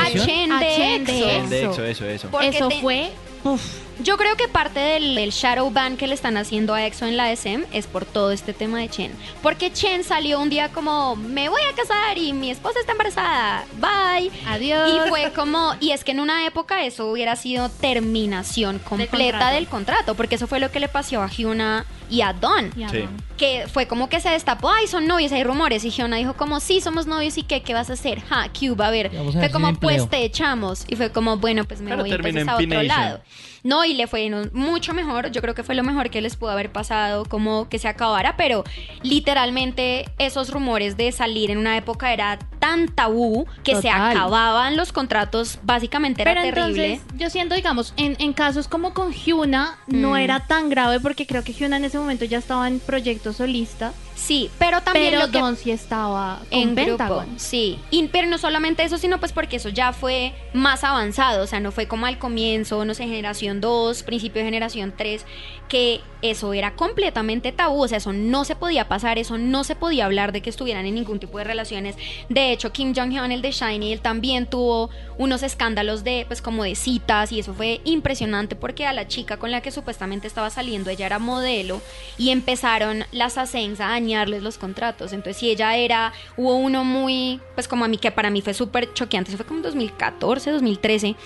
EXO. 0.97 1.29
El 1.29 1.51
de 1.51 1.63
eso. 1.65 1.85
Eso, 1.85 2.07
eso. 2.07 2.29
Porque 2.31 2.49
eso 2.49 2.69
te- 2.69 2.81
fue 2.81 3.11
uf, 3.45 3.63
Yo 4.03 4.17
creo 4.17 4.37
que 4.37 4.49
parte 4.49 4.79
del, 4.81 5.15
del 5.15 5.31
shadow 5.31 5.71
ban 5.71 5.97
que 5.97 6.07
le 6.07 6.15
están 6.15 6.37
haciendo 6.37 6.75
a 6.75 6.85
EXO 6.87 7.07
en 7.07 7.17
la 7.17 7.31
SM 7.33 7.65
es 7.73 7.87
por 7.87 8.05
todo 8.05 8.31
este 8.31 8.53
tema 8.53 8.79
de 8.79 8.89
Chen. 8.89 9.13
Porque 9.43 9.73
Chen 9.73 10.05
salió 10.05 10.41
un 10.41 10.51
día 10.51 10.69
como, 10.71 11.17
me 11.17 11.49
voy 11.49 11.63
a 11.71 11.75
casar 11.75 12.17
y 12.17 12.33
mi 12.33 12.51
esposa 12.51 12.79
está 12.81 12.93
embarazada, 12.93 13.65
bye. 13.81 14.31
adiós. 14.47 14.91
Y 15.07 15.09
fue 15.09 15.33
como, 15.35 15.75
y 15.81 15.91
es 15.91 16.05
que 16.05 16.13
en 16.13 16.21
una 16.21 16.47
época 16.47 16.85
eso 16.85 17.11
hubiera 17.11 17.35
sido 17.37 17.69
terminación 17.69 18.79
completa 18.79 19.31
contrato. 19.33 19.55
del 19.55 19.67
contrato, 19.69 20.15
porque 20.15 20.37
eso 20.37 20.47
fue 20.47 20.61
lo 20.61 20.71
que 20.71 20.81
le 20.81 20.89
pasó 20.89 21.23
a 21.23 21.29
Hyuna 21.29 21.85
y 22.11 22.23
a 22.23 22.33
Don. 22.33 22.73
Sí. 22.91 23.09
Que 23.37 23.67
fue 23.73 23.87
como 23.87 24.09
que 24.09 24.21
se 24.21 24.31
destapó, 24.31 24.71
ay, 24.71 24.87
son 24.87 25.07
novios, 25.07 25.31
hay 25.33 25.45
rumores. 25.45 25.85
Y 25.85 25.91
Hyuna 25.91 26.17
dijo 26.17 26.35
como, 26.35 26.61
sí, 26.61 26.81
somos 26.81 27.07
novios 27.07 27.37
y 27.39 27.43
qué, 27.43 27.63
qué 27.63 27.75
vas 27.75 27.91
a 27.91 27.95
hacer. 27.95 28.21
Ja, 28.23 28.49
Cube, 28.49 28.83
a 28.85 28.91
ver. 28.91 29.07
A 29.09 29.33
Fue 29.33 29.51
como, 29.51 29.69
empleo. 29.69 29.91
pues 29.99 30.09
te 30.11 30.25
echamos. 30.25 30.85
Y 30.89 30.97
fue 30.97 31.11
como, 31.13 31.37
bueno, 31.37 31.65
pues 31.65 31.81
me 31.81 31.91
Pero 31.91 32.03
voy 32.03 32.11
entonces 32.11 32.43
en 32.43 32.49
a 32.49 32.55
otro 32.57 32.83
lado. 32.83 33.21
No, 33.69 33.85
y 33.85 33.93
le 33.93 34.07
fue 34.07 34.31
mucho 34.55 34.95
mejor. 34.95 35.31
Yo 35.31 35.43
creo 35.43 35.55
que 35.55 35.63
fue 35.63 35.75
lo 35.75 35.83
mejor 35.85 36.09
que 36.09 36.23
les 36.23 36.37
pudo 36.37 36.51
haber 36.51 36.73
pasado, 36.73 37.25
como 37.27 37.69
que 37.69 37.79
se 37.79 37.87
acabara. 37.87 38.35
Pero 38.39 38.65
literalmente 39.03 40.07
esos 40.19 40.51
rumores 40.51 40.97
de 40.97 41.13
salir 41.13 41.51
en 41.51 41.59
una 41.59 41.77
época 41.77 42.13
era 42.13 42.39
tan 42.59 42.89
tabú 42.89 43.47
que 43.65 43.77
se 43.77 43.91
acababan 43.91 44.77
los 44.77 44.93
contratos. 44.93 45.59
Básicamente 45.65 46.23
era 46.23 46.33
Pero 46.33 46.55
terrible. 46.55 46.93
entonces, 46.95 47.19
yo 47.19 47.29
siento, 47.31 47.55
digamos, 47.57 47.93
en, 47.97 48.17
en 48.21 48.33
casos 48.33 48.69
como 48.69 48.95
con 48.95 49.13
Hyuna, 49.13 49.77
no 49.87 50.11
Mm. 50.13 50.17
era 50.17 50.41
tan 50.47 50.71
grave 50.71 51.01
porque 51.01 51.27
creo 51.27 51.45
que 51.45 51.53
Hyuna 51.53 51.77
en 51.77 51.85
ese 51.85 51.99
momento 51.99 52.25
ya 52.25 52.39
estaba 52.39 52.67
en 52.69 52.81
proyecto 52.81 53.33
solista, 53.33 53.93
Sí, 54.19 54.51
pero 54.59 54.81
también 54.81 55.13
pero 55.13 55.27
lo 55.27 55.33
que 55.33 55.39
Don 55.39 55.57
sí 55.57 55.71
estaba 55.71 56.41
con 56.51 56.59
en 56.59 56.75
grupo, 56.75 56.99
Pentagon. 56.99 57.39
sí. 57.39 57.79
Y, 57.91 58.09
pero 58.09 58.27
no 58.27 58.37
solamente 58.37 58.83
eso, 58.83 58.99
sino 58.99 59.19
pues 59.21 59.33
porque 59.33 59.57
eso 59.57 59.69
ya 59.69 59.93
fue 59.93 60.35
más 60.53 60.83
avanzado, 60.83 61.45
o 61.45 61.47
sea, 61.47 61.61
no 61.61 61.71
fue 61.71 61.87
como 61.87 62.05
al 62.05 62.19
comienzo, 62.19 62.85
no 62.85 62.95
sé, 62.95 63.05
generación 63.05 63.61
2, 63.61 64.03
principio 64.03 64.41
de 64.41 64.47
generación 64.47 64.93
3, 64.97 65.25
que 65.69 66.01
eso 66.21 66.53
era 66.53 66.75
completamente 66.75 67.53
tabú, 67.53 67.85
o 67.85 67.89
sea, 67.89 67.99
eso 67.99 68.13
no 68.13 68.45
se 68.45 68.57
podía 68.57 68.89
pasar, 68.89 69.19
eso 69.19 69.39
no 69.39 69.63
se 69.63 69.77
podía 69.77 70.07
hablar 70.07 70.33
de 70.33 70.43
que 70.43 70.51
estuvieran 70.51 70.85
en 70.85 70.97
ningún 70.97 71.21
tipo 71.21 71.39
de 71.39 71.45
relaciones. 71.45 71.95
De 72.29 72.51
hecho, 72.51 72.73
Kim 72.73 72.93
Jong-un, 72.95 73.31
el 73.31 73.41
de 73.41 73.53
Shiny, 73.53 73.93
él 73.93 74.01
también 74.01 74.47
tuvo 74.47 74.91
unos 75.17 75.45
escándalos 75.45 76.03
de, 76.03 76.25
pues 76.27 76.43
como 76.43 76.65
de 76.65 76.75
citas, 76.75 77.31
y 77.31 77.39
eso 77.39 77.55
fue 77.55 77.81
impresionante 77.85 78.57
porque 78.57 78.85
a 78.85 78.93
la 78.93 79.07
chica 79.07 79.37
con 79.37 79.53
la 79.53 79.61
que 79.61 79.71
supuestamente 79.71 80.27
estaba 80.27 80.51
saliendo, 80.51 80.91
ella 80.91 81.07
era 81.07 81.21
modelo, 81.21 81.81
y 82.17 82.31
empezaron 82.31 83.05
las 83.13 83.39
ASENs 83.39 83.81
a 83.81 83.95
dañarles 84.09 84.43
los 84.43 84.59
contratos. 84.59 85.13
Entonces, 85.13 85.37
si 85.37 85.51
ella 85.51 85.77
era, 85.77 86.13
hubo 86.37 86.57
uno 86.57 86.85
muy, 86.85 87.41
pues 87.55 87.69
como 87.69 87.85
a 87.85 87.89
mí, 87.89 87.99
que 87.99 88.11
para 88.11 88.31
mí 88.31 88.41
fue 88.41 88.55
súper 88.55 88.93
choqueante, 88.95 89.31
eso 89.31 89.37
fue 89.37 89.47
como 89.47 89.59
en 89.59 89.65
2014, 89.65 90.51
2013, 90.51 91.17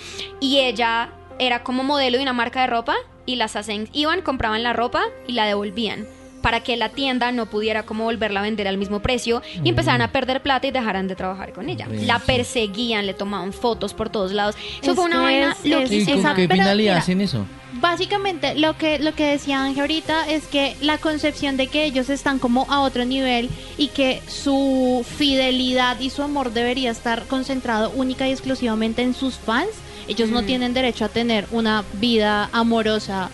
y 0.41 0.59
ella 0.59 1.11
era 1.39 1.63
como 1.63 1.85
modelo 1.85 2.19
de 2.19 2.23
una 2.23 2.33
marca 2.33 2.61
de 2.63 2.67
ropa, 2.67 2.97
y 3.25 3.37
las 3.37 3.55
ASENs 3.55 3.89
iban, 3.93 4.23
compraban 4.23 4.65
la 4.65 4.73
ropa 4.73 5.05
y 5.29 5.33
la 5.33 5.47
devolvían. 5.47 6.07
Para 6.43 6.61
que 6.61 6.77
la 6.77 6.91
tienda 6.91 7.33
no 7.33 7.47
pudiera 7.47 7.85
como 7.85 8.05
volverla 8.05 8.41
a 8.41 8.43
vender 8.43 8.69
al 8.69 8.77
mismo 8.77 9.01
precio 9.01 9.41
y 9.65 9.69
empezaran 9.71 10.03
a 10.03 10.13
perder 10.13 10.43
plata 10.43 10.67
y 10.67 10.71
dejaran 10.73 11.09
de 11.09 11.15
trabajar 11.17 11.53
con 11.53 11.69
ella. 11.71 11.87
La 11.89 12.19
sí. 12.19 12.25
perseguían, 12.27 13.07
le 13.07 13.15
tomaban 13.15 13.53
fotos 13.53 13.95
por 13.95 14.11
todos 14.11 14.33
lados. 14.33 14.57
Eso 14.83 14.91
Es 14.91 14.97
fue 14.97 15.05
una 15.07 15.17
que 15.17 15.23
vaina 15.23 15.53
es- 15.53 15.59
es- 15.61 15.65
¿Y 15.65 15.69
loquísima. 15.71 16.23
con 16.29 16.37
qué 16.37 16.49
pero 16.49 16.63
finalidad 16.63 16.93
mira, 16.95 16.99
hacen 16.99 17.21
eso? 17.21 17.47
Básicamente 17.75 18.55
lo 18.55 18.77
que 18.77 18.99
lo 18.99 19.15
que 19.15 19.25
decía 19.25 19.63
Ángel 19.65 19.81
ahorita 19.81 20.29
es 20.29 20.47
que 20.47 20.77
la 20.83 20.99
concepción 20.99 21.57
de 21.57 21.69
que 21.69 21.85
ellos 21.85 22.11
están 22.11 22.39
como 22.39 22.67
a 22.71 22.81
otro 22.81 23.05
nivel 23.07 23.49
y 23.79 23.89
que 23.89 24.21
su 24.29 25.05
fidelidad 25.17 25.99
y 25.99 26.11
su 26.11 26.23
amor 26.23 26.53
debería 26.53 26.91
estar 26.91 27.25
concentrado 27.27 27.91
única 27.97 28.29
y 28.29 28.33
exclusivamente 28.33 29.03
en 29.03 29.15
sus 29.15 29.35
fans. 29.37 29.71
Ellos 30.09 30.29
no 30.31 30.43
tienen 30.43 30.75
derecho 30.75 31.05
a 31.05 31.09
tener 31.09 31.47
una 31.53 31.85
vida 31.95 32.51
amorosa 32.53 33.31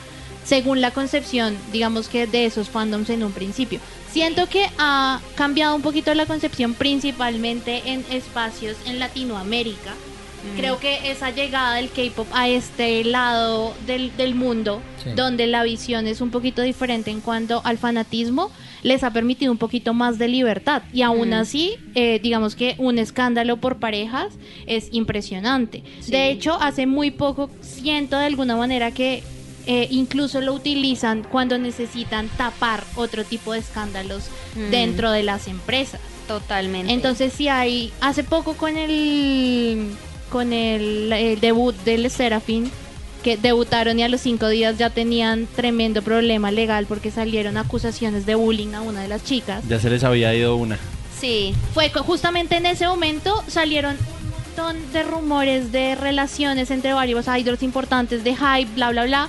según 0.48 0.80
la 0.80 0.92
concepción, 0.92 1.54
digamos 1.72 2.08
que 2.08 2.26
de 2.26 2.46
esos 2.46 2.70
fandoms 2.70 3.10
en 3.10 3.22
un 3.22 3.32
principio. 3.32 3.80
Siento 4.10 4.46
que 4.48 4.64
ha 4.78 5.20
cambiado 5.34 5.76
un 5.76 5.82
poquito 5.82 6.14
la 6.14 6.24
concepción 6.24 6.72
principalmente 6.72 7.82
en 7.84 8.02
espacios 8.10 8.74
en 8.86 8.98
Latinoamérica. 8.98 9.90
Mm. 9.92 10.56
Creo 10.56 10.78
que 10.78 11.10
esa 11.10 11.30
llegada 11.30 11.74
del 11.74 11.90
K-pop 11.90 12.26
a 12.32 12.48
este 12.48 13.04
lado 13.04 13.74
del, 13.86 14.16
del 14.16 14.34
mundo, 14.34 14.80
Sí. 15.04 15.10
donde 15.14 15.46
la 15.46 15.62
visión 15.64 16.06
es 16.06 16.20
un 16.22 16.30
poquito 16.30 16.62
diferente 16.62 17.10
en 17.10 17.20
cuanto 17.20 17.60
al 17.64 17.76
fanatismo, 17.76 18.50
les 18.82 19.04
ha 19.04 19.12
permitido 19.12 19.52
un 19.52 19.58
poquito 19.58 19.92
más 19.94 20.16
de 20.18 20.28
libertad. 20.28 20.82
Y 20.94 21.02
aún 21.02 21.30
Mm. 21.30 21.34
así, 21.34 21.74
eh, 21.94 22.20
digamos 22.22 22.54
que 22.56 22.74
un 22.78 22.98
escándalo 22.98 23.58
por 23.58 23.76
parejas 23.78 24.28
es 24.66 24.88
impresionante. 24.92 25.82
Sí. 26.00 26.10
De 26.12 26.30
hecho, 26.30 26.54
hace 26.60 26.86
muy 26.86 27.10
poco 27.10 27.50
siento 27.60 28.16
de 28.18 28.24
alguna 28.26 28.56
manera 28.56 28.90
que 28.92 29.22
eh, 29.68 29.86
incluso 29.90 30.40
lo 30.40 30.54
utilizan 30.54 31.22
cuando 31.22 31.56
necesitan 31.58 32.28
tapar 32.36 32.82
otro 32.96 33.22
tipo 33.24 33.52
de 33.52 33.60
escándalos 33.60 34.24
Mm. 34.56 34.70
dentro 34.70 35.10
de 35.12 35.22
las 35.22 35.46
empresas. 35.46 36.00
Totalmente. 36.26 36.92
Entonces 36.92 37.32
sí 37.32 37.48
hay, 37.48 37.92
hace 38.00 38.24
poco 38.24 38.54
con 38.54 38.76
el 38.76 39.90
con 40.30 40.52
el, 40.52 41.12
el 41.12 41.40
debut 41.40 41.74
del 41.84 42.10
Serafín, 42.10 42.70
que 43.22 43.36
debutaron 43.36 43.98
y 43.98 44.02
a 44.02 44.08
los 44.08 44.20
cinco 44.20 44.48
días 44.48 44.76
ya 44.78 44.90
tenían 44.90 45.46
tremendo 45.56 46.02
problema 46.02 46.50
legal 46.50 46.86
porque 46.86 47.10
salieron 47.10 47.56
acusaciones 47.56 48.26
de 48.26 48.34
bullying 48.34 48.74
a 48.74 48.80
una 48.82 49.00
de 49.02 49.08
las 49.08 49.24
chicas. 49.24 49.64
Ya 49.68 49.78
se 49.80 49.88
les 49.90 50.02
había 50.04 50.34
ido 50.34 50.56
una. 50.56 50.78
sí. 51.20 51.54
Fue 51.74 51.90
justamente 51.90 52.56
en 52.56 52.66
ese 52.66 52.86
momento 52.86 53.42
salieron 53.48 53.96
un 53.96 54.30
montón 54.64 54.92
de 54.92 55.02
rumores 55.02 55.72
de 55.72 55.94
relaciones 55.94 56.70
entre 56.70 56.92
varios 56.92 57.26
idols 57.26 57.62
importantes 57.62 58.22
de 58.24 58.34
hype, 58.36 58.70
bla 58.74 58.90
bla 58.90 59.04
bla. 59.04 59.28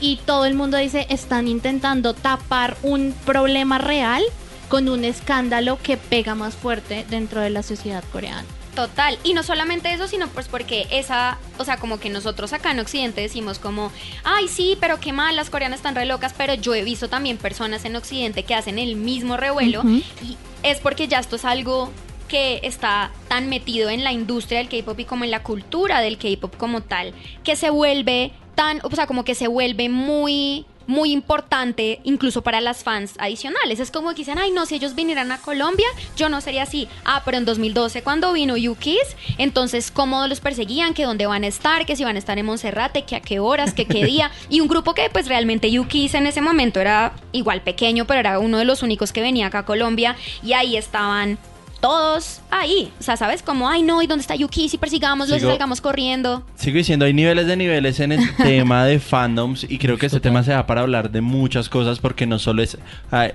Y 0.00 0.16
todo 0.24 0.46
el 0.46 0.54
mundo 0.54 0.76
dice, 0.76 1.06
están 1.10 1.46
intentando 1.46 2.14
tapar 2.14 2.76
un 2.82 3.14
problema 3.24 3.78
real 3.78 4.22
con 4.68 4.88
un 4.88 5.04
escándalo 5.04 5.78
que 5.82 5.96
pega 5.96 6.34
más 6.34 6.54
fuerte 6.54 7.04
dentro 7.10 7.40
de 7.40 7.50
la 7.50 7.62
sociedad 7.62 8.04
coreana. 8.12 8.44
Total, 8.74 9.18
y 9.24 9.34
no 9.34 9.42
solamente 9.42 9.92
eso, 9.92 10.06
sino 10.06 10.28
pues 10.28 10.46
porque 10.46 10.86
esa, 10.90 11.38
o 11.58 11.64
sea, 11.64 11.78
como 11.78 11.98
que 11.98 12.08
nosotros 12.08 12.52
acá 12.52 12.70
en 12.70 12.78
Occidente 12.78 13.20
decimos 13.20 13.58
como, 13.58 13.90
ay 14.22 14.46
sí, 14.46 14.78
pero 14.80 15.00
qué 15.00 15.12
mal, 15.12 15.34
las 15.34 15.50
coreanas 15.50 15.80
están 15.80 15.96
re 15.96 16.06
locas, 16.06 16.34
pero 16.38 16.54
yo 16.54 16.74
he 16.74 16.84
visto 16.84 17.08
también 17.08 17.36
personas 17.36 17.84
en 17.84 17.96
Occidente 17.96 18.44
que 18.44 18.54
hacen 18.54 18.78
el 18.78 18.94
mismo 18.94 19.36
revuelo 19.36 19.82
y 19.84 20.36
es 20.62 20.78
porque 20.78 21.08
ya 21.08 21.18
esto 21.18 21.34
es 21.36 21.44
algo 21.44 21.90
que 22.28 22.60
está 22.62 23.10
tan 23.26 23.48
metido 23.48 23.90
en 23.90 24.04
la 24.04 24.12
industria 24.12 24.58
del 24.58 24.68
K-pop 24.68 25.00
y 25.00 25.04
como 25.04 25.24
en 25.24 25.32
la 25.32 25.42
cultura 25.42 26.00
del 26.00 26.16
K-pop 26.16 26.56
como 26.56 26.80
tal, 26.80 27.12
que 27.42 27.56
se 27.56 27.70
vuelve 27.70 28.30
tan, 28.60 28.80
o 28.82 28.94
sea, 28.94 29.06
como 29.06 29.24
que 29.24 29.34
se 29.34 29.48
vuelve 29.48 29.88
muy 29.88 30.66
muy 30.86 31.12
importante 31.12 32.00
incluso 32.02 32.42
para 32.42 32.60
las 32.60 32.82
fans 32.82 33.14
adicionales. 33.18 33.80
Es 33.80 33.90
como 33.90 34.10
que 34.10 34.16
dicen, 34.16 34.38
ay 34.38 34.50
no, 34.50 34.66
si 34.66 34.74
ellos 34.74 34.94
vinieran 34.94 35.32
a 35.32 35.38
Colombia, 35.38 35.86
yo 36.16 36.28
no 36.28 36.42
sería 36.42 36.64
así. 36.64 36.88
Ah, 37.04 37.22
pero 37.24 37.38
en 37.38 37.46
2012 37.46 38.02
cuando 38.02 38.32
vino 38.34 38.58
Yukis, 38.58 39.16
entonces 39.38 39.90
cómo 39.90 40.26
los 40.26 40.40
perseguían, 40.40 40.92
que 40.92 41.04
dónde 41.04 41.26
van 41.26 41.44
a 41.44 41.46
estar, 41.46 41.86
que 41.86 41.96
si 41.96 42.04
van 42.04 42.16
a 42.16 42.18
estar 42.18 42.38
en 42.38 42.44
Monserrate, 42.44 43.04
que 43.04 43.16
a 43.16 43.20
qué 43.20 43.38
horas, 43.38 43.72
que 43.72 43.86
qué 43.86 44.04
día. 44.04 44.30
Y 44.50 44.60
un 44.60 44.68
grupo 44.68 44.94
que 44.94 45.08
pues 45.10 45.28
realmente 45.28 45.70
Yukis 45.70 46.12
en 46.14 46.26
ese 46.26 46.42
momento 46.42 46.80
era 46.80 47.12
igual 47.32 47.62
pequeño, 47.62 48.04
pero 48.04 48.20
era 48.20 48.38
uno 48.40 48.58
de 48.58 48.64
los 48.64 48.82
únicos 48.82 49.12
que 49.12 49.22
venía 49.22 49.46
acá 49.46 49.60
a 49.60 49.64
Colombia 49.64 50.16
y 50.42 50.52
ahí 50.54 50.76
estaban 50.76 51.38
todos 51.80 52.40
ahí. 52.50 52.92
O 53.00 53.02
sea, 53.02 53.16
¿sabes? 53.16 53.42
Como, 53.42 53.68
ay 53.68 53.82
no, 53.82 54.02
¿y 54.02 54.06
dónde 54.06 54.20
está 54.22 54.34
Yukis? 54.36 54.74
Y 54.74 54.78
persigámoslos 54.78 55.38
y 55.38 55.40
Sigo- 55.40 55.50
salgamos 55.50 55.80
corriendo. 55.80 56.44
Sigo 56.54 56.76
diciendo, 56.76 57.04
hay 57.06 57.12
niveles 57.14 57.46
de 57.46 57.56
niveles 57.56 58.00
en 58.00 58.12
el 58.12 58.36
tema 58.36 58.84
de 58.84 59.00
fandoms 59.00 59.64
y 59.68 59.78
creo 59.78 59.96
que 59.98 60.06
este 60.06 60.20
tema 60.20 60.42
se 60.42 60.50
da 60.52 60.66
para 60.66 60.82
hablar 60.82 61.10
de 61.10 61.20
muchas 61.20 61.68
cosas 61.68 61.98
porque 61.98 62.26
no 62.26 62.38
solo 62.38 62.62
es 62.62 62.78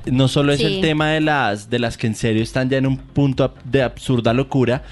no 0.06 0.28
solo 0.28 0.54
es 0.54 0.60
Sí. 0.60 0.66
el 0.66 0.82
tema 0.82 1.10
de 1.10 1.22
las 1.22 1.70
de 1.70 1.80
las 1.80 1.98
que 1.98 2.08
en 2.08 2.16
serio 2.16 2.44
están 2.44 2.70
ya 2.70 2.78
en 2.78 2.86
un 2.88 2.98
punto 2.98 3.54
de 3.66 3.84
absurda 3.84 4.34
locura, 4.34 4.84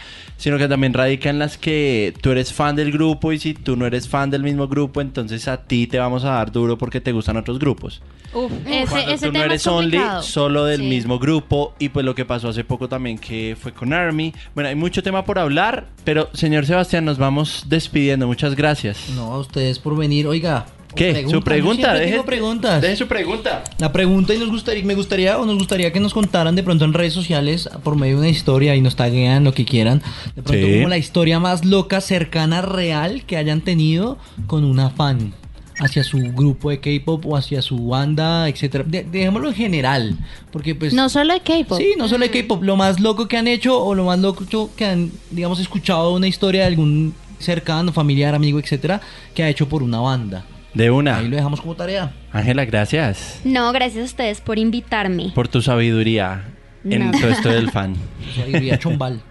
sino 0.43 0.57
que 0.57 0.67
también 0.67 0.93
radica 0.93 1.29
en 1.29 1.39
las 1.39 1.57
que 1.57 2.13
tú 2.19 2.31
eres 2.31 2.51
fan 2.51 2.75
del 2.75 2.91
grupo 2.91 3.31
y 3.31 3.39
si 3.39 3.53
tú 3.53 3.77
no 3.77 3.85
eres 3.85 4.09
fan 4.09 4.29
del 4.29 4.43
mismo 4.43 4.67
grupo, 4.67 4.99
entonces 4.99 5.47
a 5.47 5.55
ti 5.55 5.87
te 5.87 5.97
vamos 5.99 6.25
a 6.25 6.31
dar 6.31 6.51
duro 6.51 6.77
porque 6.77 6.99
te 6.99 7.13
gustan 7.13 7.37
otros 7.37 7.59
grupos. 7.59 8.01
Uf, 8.33 8.51
ese, 8.67 8.87
Cuando 8.89 9.11
ese 9.13 9.27
tú 9.27 9.31
no 9.31 9.41
eres 9.41 9.61
es 9.61 9.67
only, 9.67 10.01
solo 10.21 10.65
del 10.65 10.81
Sí. 10.81 10.87
mismo 10.87 11.17
grupo 11.17 11.75
y 11.79 11.87
pues 11.87 12.05
lo 12.05 12.13
que 12.13 12.25
pasó 12.25 12.49
hace 12.49 12.65
poco 12.65 12.89
también 12.89 13.17
que 13.19 13.55
fue 13.57 13.71
con 13.71 13.93
Army. 13.93 14.33
Bueno, 14.53 14.67
hay 14.67 14.75
mucho 14.75 15.01
tema 15.01 15.23
por 15.23 15.39
hablar, 15.39 15.87
pero 16.03 16.29
señor 16.33 16.65
Sebastián, 16.65 17.05
nos 17.05 17.17
vamos 17.17 17.63
despidiendo. 17.69 18.27
Muchas 18.27 18.53
gracias. 18.55 19.11
No, 19.15 19.31
a 19.31 19.39
ustedes 19.39 19.79
por 19.79 19.95
venir. 19.95 20.27
Oiga. 20.27 20.65
¿Qué? 20.95 21.23
Su 21.23 21.31
Yo 21.31 21.41
pregunta. 21.41 21.93
Deje, 21.93 22.11
tengo 22.11 22.25
preguntas. 22.25 22.81
deje 22.81 22.95
su 22.95 23.07
pregunta. 23.07 23.63
La 23.79 23.91
pregunta 23.91 24.33
y 24.33 24.37
nos 24.37 24.49
gustaría, 24.49 24.83
me 24.83 24.95
gustaría 24.95 25.37
o 25.39 25.45
nos 25.45 25.57
gustaría 25.57 25.91
que 25.91 25.99
nos 25.99 26.13
contaran 26.13 26.55
de 26.55 26.63
pronto 26.63 26.85
en 26.85 26.93
redes 26.93 27.13
sociales 27.13 27.69
por 27.83 27.95
medio 27.95 28.15
de 28.15 28.19
una 28.21 28.29
historia 28.29 28.75
y 28.75 28.81
nos 28.81 28.95
taguean 28.95 29.43
lo 29.43 29.53
que 29.53 29.65
quieran. 29.65 30.01
De 30.35 30.43
pronto 30.43 30.65
Sí. 30.67 30.73
como 30.75 30.87
la 30.89 30.97
historia 30.97 31.39
más 31.39 31.65
loca, 31.65 32.01
cercana, 32.01 32.61
real 32.61 33.23
que 33.25 33.37
hayan 33.37 33.61
tenido 33.61 34.17
con 34.47 34.63
una 34.63 34.89
fan 34.91 35.33
hacia 35.79 36.03
su 36.03 36.19
grupo 36.19 36.69
de 36.69 36.79
K-pop 36.79 37.25
o 37.25 37.35
hacia 37.35 37.63
su 37.63 37.87
banda, 37.87 38.47
etcétera. 38.47 38.83
De- 38.87 39.03
dejémoslo 39.03 39.49
en 39.49 39.55
general, 39.55 40.15
porque 40.51 40.75
pues 40.75 40.93
No 40.93 41.09
solo 41.09 41.33
de 41.33 41.39
K-pop. 41.41 41.79
Sí, 41.79 41.93
no 41.97 42.07
solo 42.07 42.25
de 42.27 42.31
K-pop, 42.31 42.61
lo 42.61 42.75
más 42.75 42.99
loco 42.99 43.27
que 43.27 43.37
han 43.37 43.47
hecho 43.47 43.83
o 43.83 43.95
lo 43.95 44.05
más 44.05 44.19
loco 44.19 44.45
que 44.75 44.85
han, 44.85 45.11
digamos, 45.31 45.59
escuchado 45.59 46.13
una 46.13 46.27
historia 46.27 46.61
de 46.61 46.67
algún 46.67 47.15
cercano, 47.39 47.91
familiar, 47.91 48.35
amigo, 48.35 48.59
etcétera, 48.59 49.01
que 49.33 49.41
ha 49.43 49.49
hecho 49.49 49.67
por 49.67 49.81
una 49.81 49.99
banda. 49.99 50.45
De 50.73 50.89
una. 50.91 51.17
Ahí 51.17 51.27
lo 51.27 51.35
dejamos 51.35 51.61
como 51.61 51.75
tarea. 51.75 52.11
Ángela, 52.31 52.65
gracias 52.65 53.39
No, 53.43 53.71
gracias 53.71 54.01
a 54.01 54.05
ustedes 54.05 54.41
por 54.41 54.57
invitarme. 54.57 55.31
por 55.35 55.47
tu 55.47 55.61
sabiduría 55.61 56.45
en 56.83 57.11
No. 57.11 57.17
todo 57.17 57.29
esto 57.29 57.49
del 57.49 57.69
fan. 57.71 57.95
Sabiduría 58.35 58.77
chombal. 58.79 59.21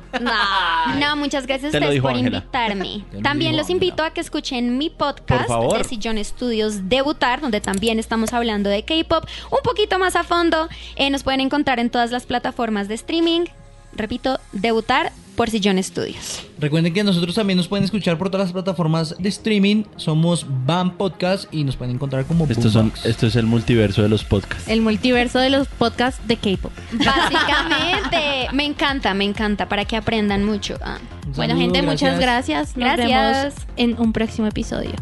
No, 0.99 1.17
muchas 1.17 1.47
gracias 1.47 1.73
a 1.75 1.79
ustedes 1.79 1.95
dijo 1.95 2.09
por 2.09 2.17
invitarme. 2.17 3.05
Lo 3.13 3.21
También 3.21 3.53
dijo 3.53 3.63
los 3.63 3.71
invito 3.71 4.03
a 4.05 4.11
que 4.11 4.21
escuchen 4.21 4.77
mi 4.79 4.91
podcast 4.91 5.49
de 5.49 5.85
Sillón 5.85 6.23
Studios 6.23 6.89
Debutar, 6.89 7.41
donde 7.41 7.61
también 7.61 7.99
estamos 7.99 8.33
hablando 8.33 8.69
de 8.71 8.85
K-pop 8.85 9.25
un 9.51 9.59
poquito 9.65 9.99
más 9.99 10.15
a 10.17 10.23
fondo. 10.23 10.69
Eh, 10.97 11.09
nos 11.11 11.23
pueden 11.23 11.41
encontrar 11.41 11.79
en 11.81 11.89
todas 11.91 12.11
las 12.11 12.27
plataformas 12.27 12.89
de 12.89 12.95
streaming. 12.95 13.47
Repito, 13.95 14.39
Debutar 14.53 15.13
Cuarcillón 15.43 15.83
Studios. 15.83 16.47
Recuerden 16.61 16.95
que 16.95 17.03
nosotros 17.03 17.35
también 17.35 17.57
nos 17.57 17.67
pueden 17.67 17.83
escuchar 17.83 18.17
por 18.17 18.31
todas 18.31 18.47
las 18.47 18.53
plataformas 18.53 19.17
de 19.19 19.29
streaming. 19.29 19.83
Somos 19.97 20.47
Van 20.65 20.97
Podcast 20.97 21.53
y 21.53 21.65
nos 21.65 21.75
pueden 21.75 21.97
encontrar 21.97 22.27
como 22.27 22.47
esto, 22.47 22.71
son, 22.71 22.93
esto 23.03 23.27
es 23.27 23.35
el 23.35 23.47
multiverso 23.47 24.03
de 24.03 24.09
los 24.09 24.23
podcasts. 24.23 24.69
El 24.69 24.83
multiverso 24.83 25.41
de 25.41 25.51
los 25.51 25.67
podcasts 25.67 26.25
de 26.29 26.37
K-pop. 26.37 26.71
Básicamente. 26.93 28.51
me 28.53 28.65
encanta, 28.65 29.15
me 29.15 29.25
encanta. 29.25 29.69
Para 29.69 29.85
que 29.85 29.97
aprendan 29.97 30.45
mucho. 30.45 30.79
Ah. 30.81 30.99
Bueno, 31.35 31.57
gente, 31.57 31.83
muchas 31.83 32.21
gracias. 32.21 32.77
Nos 32.77 32.95
gracias. 32.95 33.09
vemos 33.09 33.55
en 33.75 34.01
un 34.01 34.13
próximo 34.13 34.47
episodio. 34.47 34.93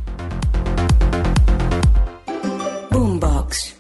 Boombox. 2.91 3.80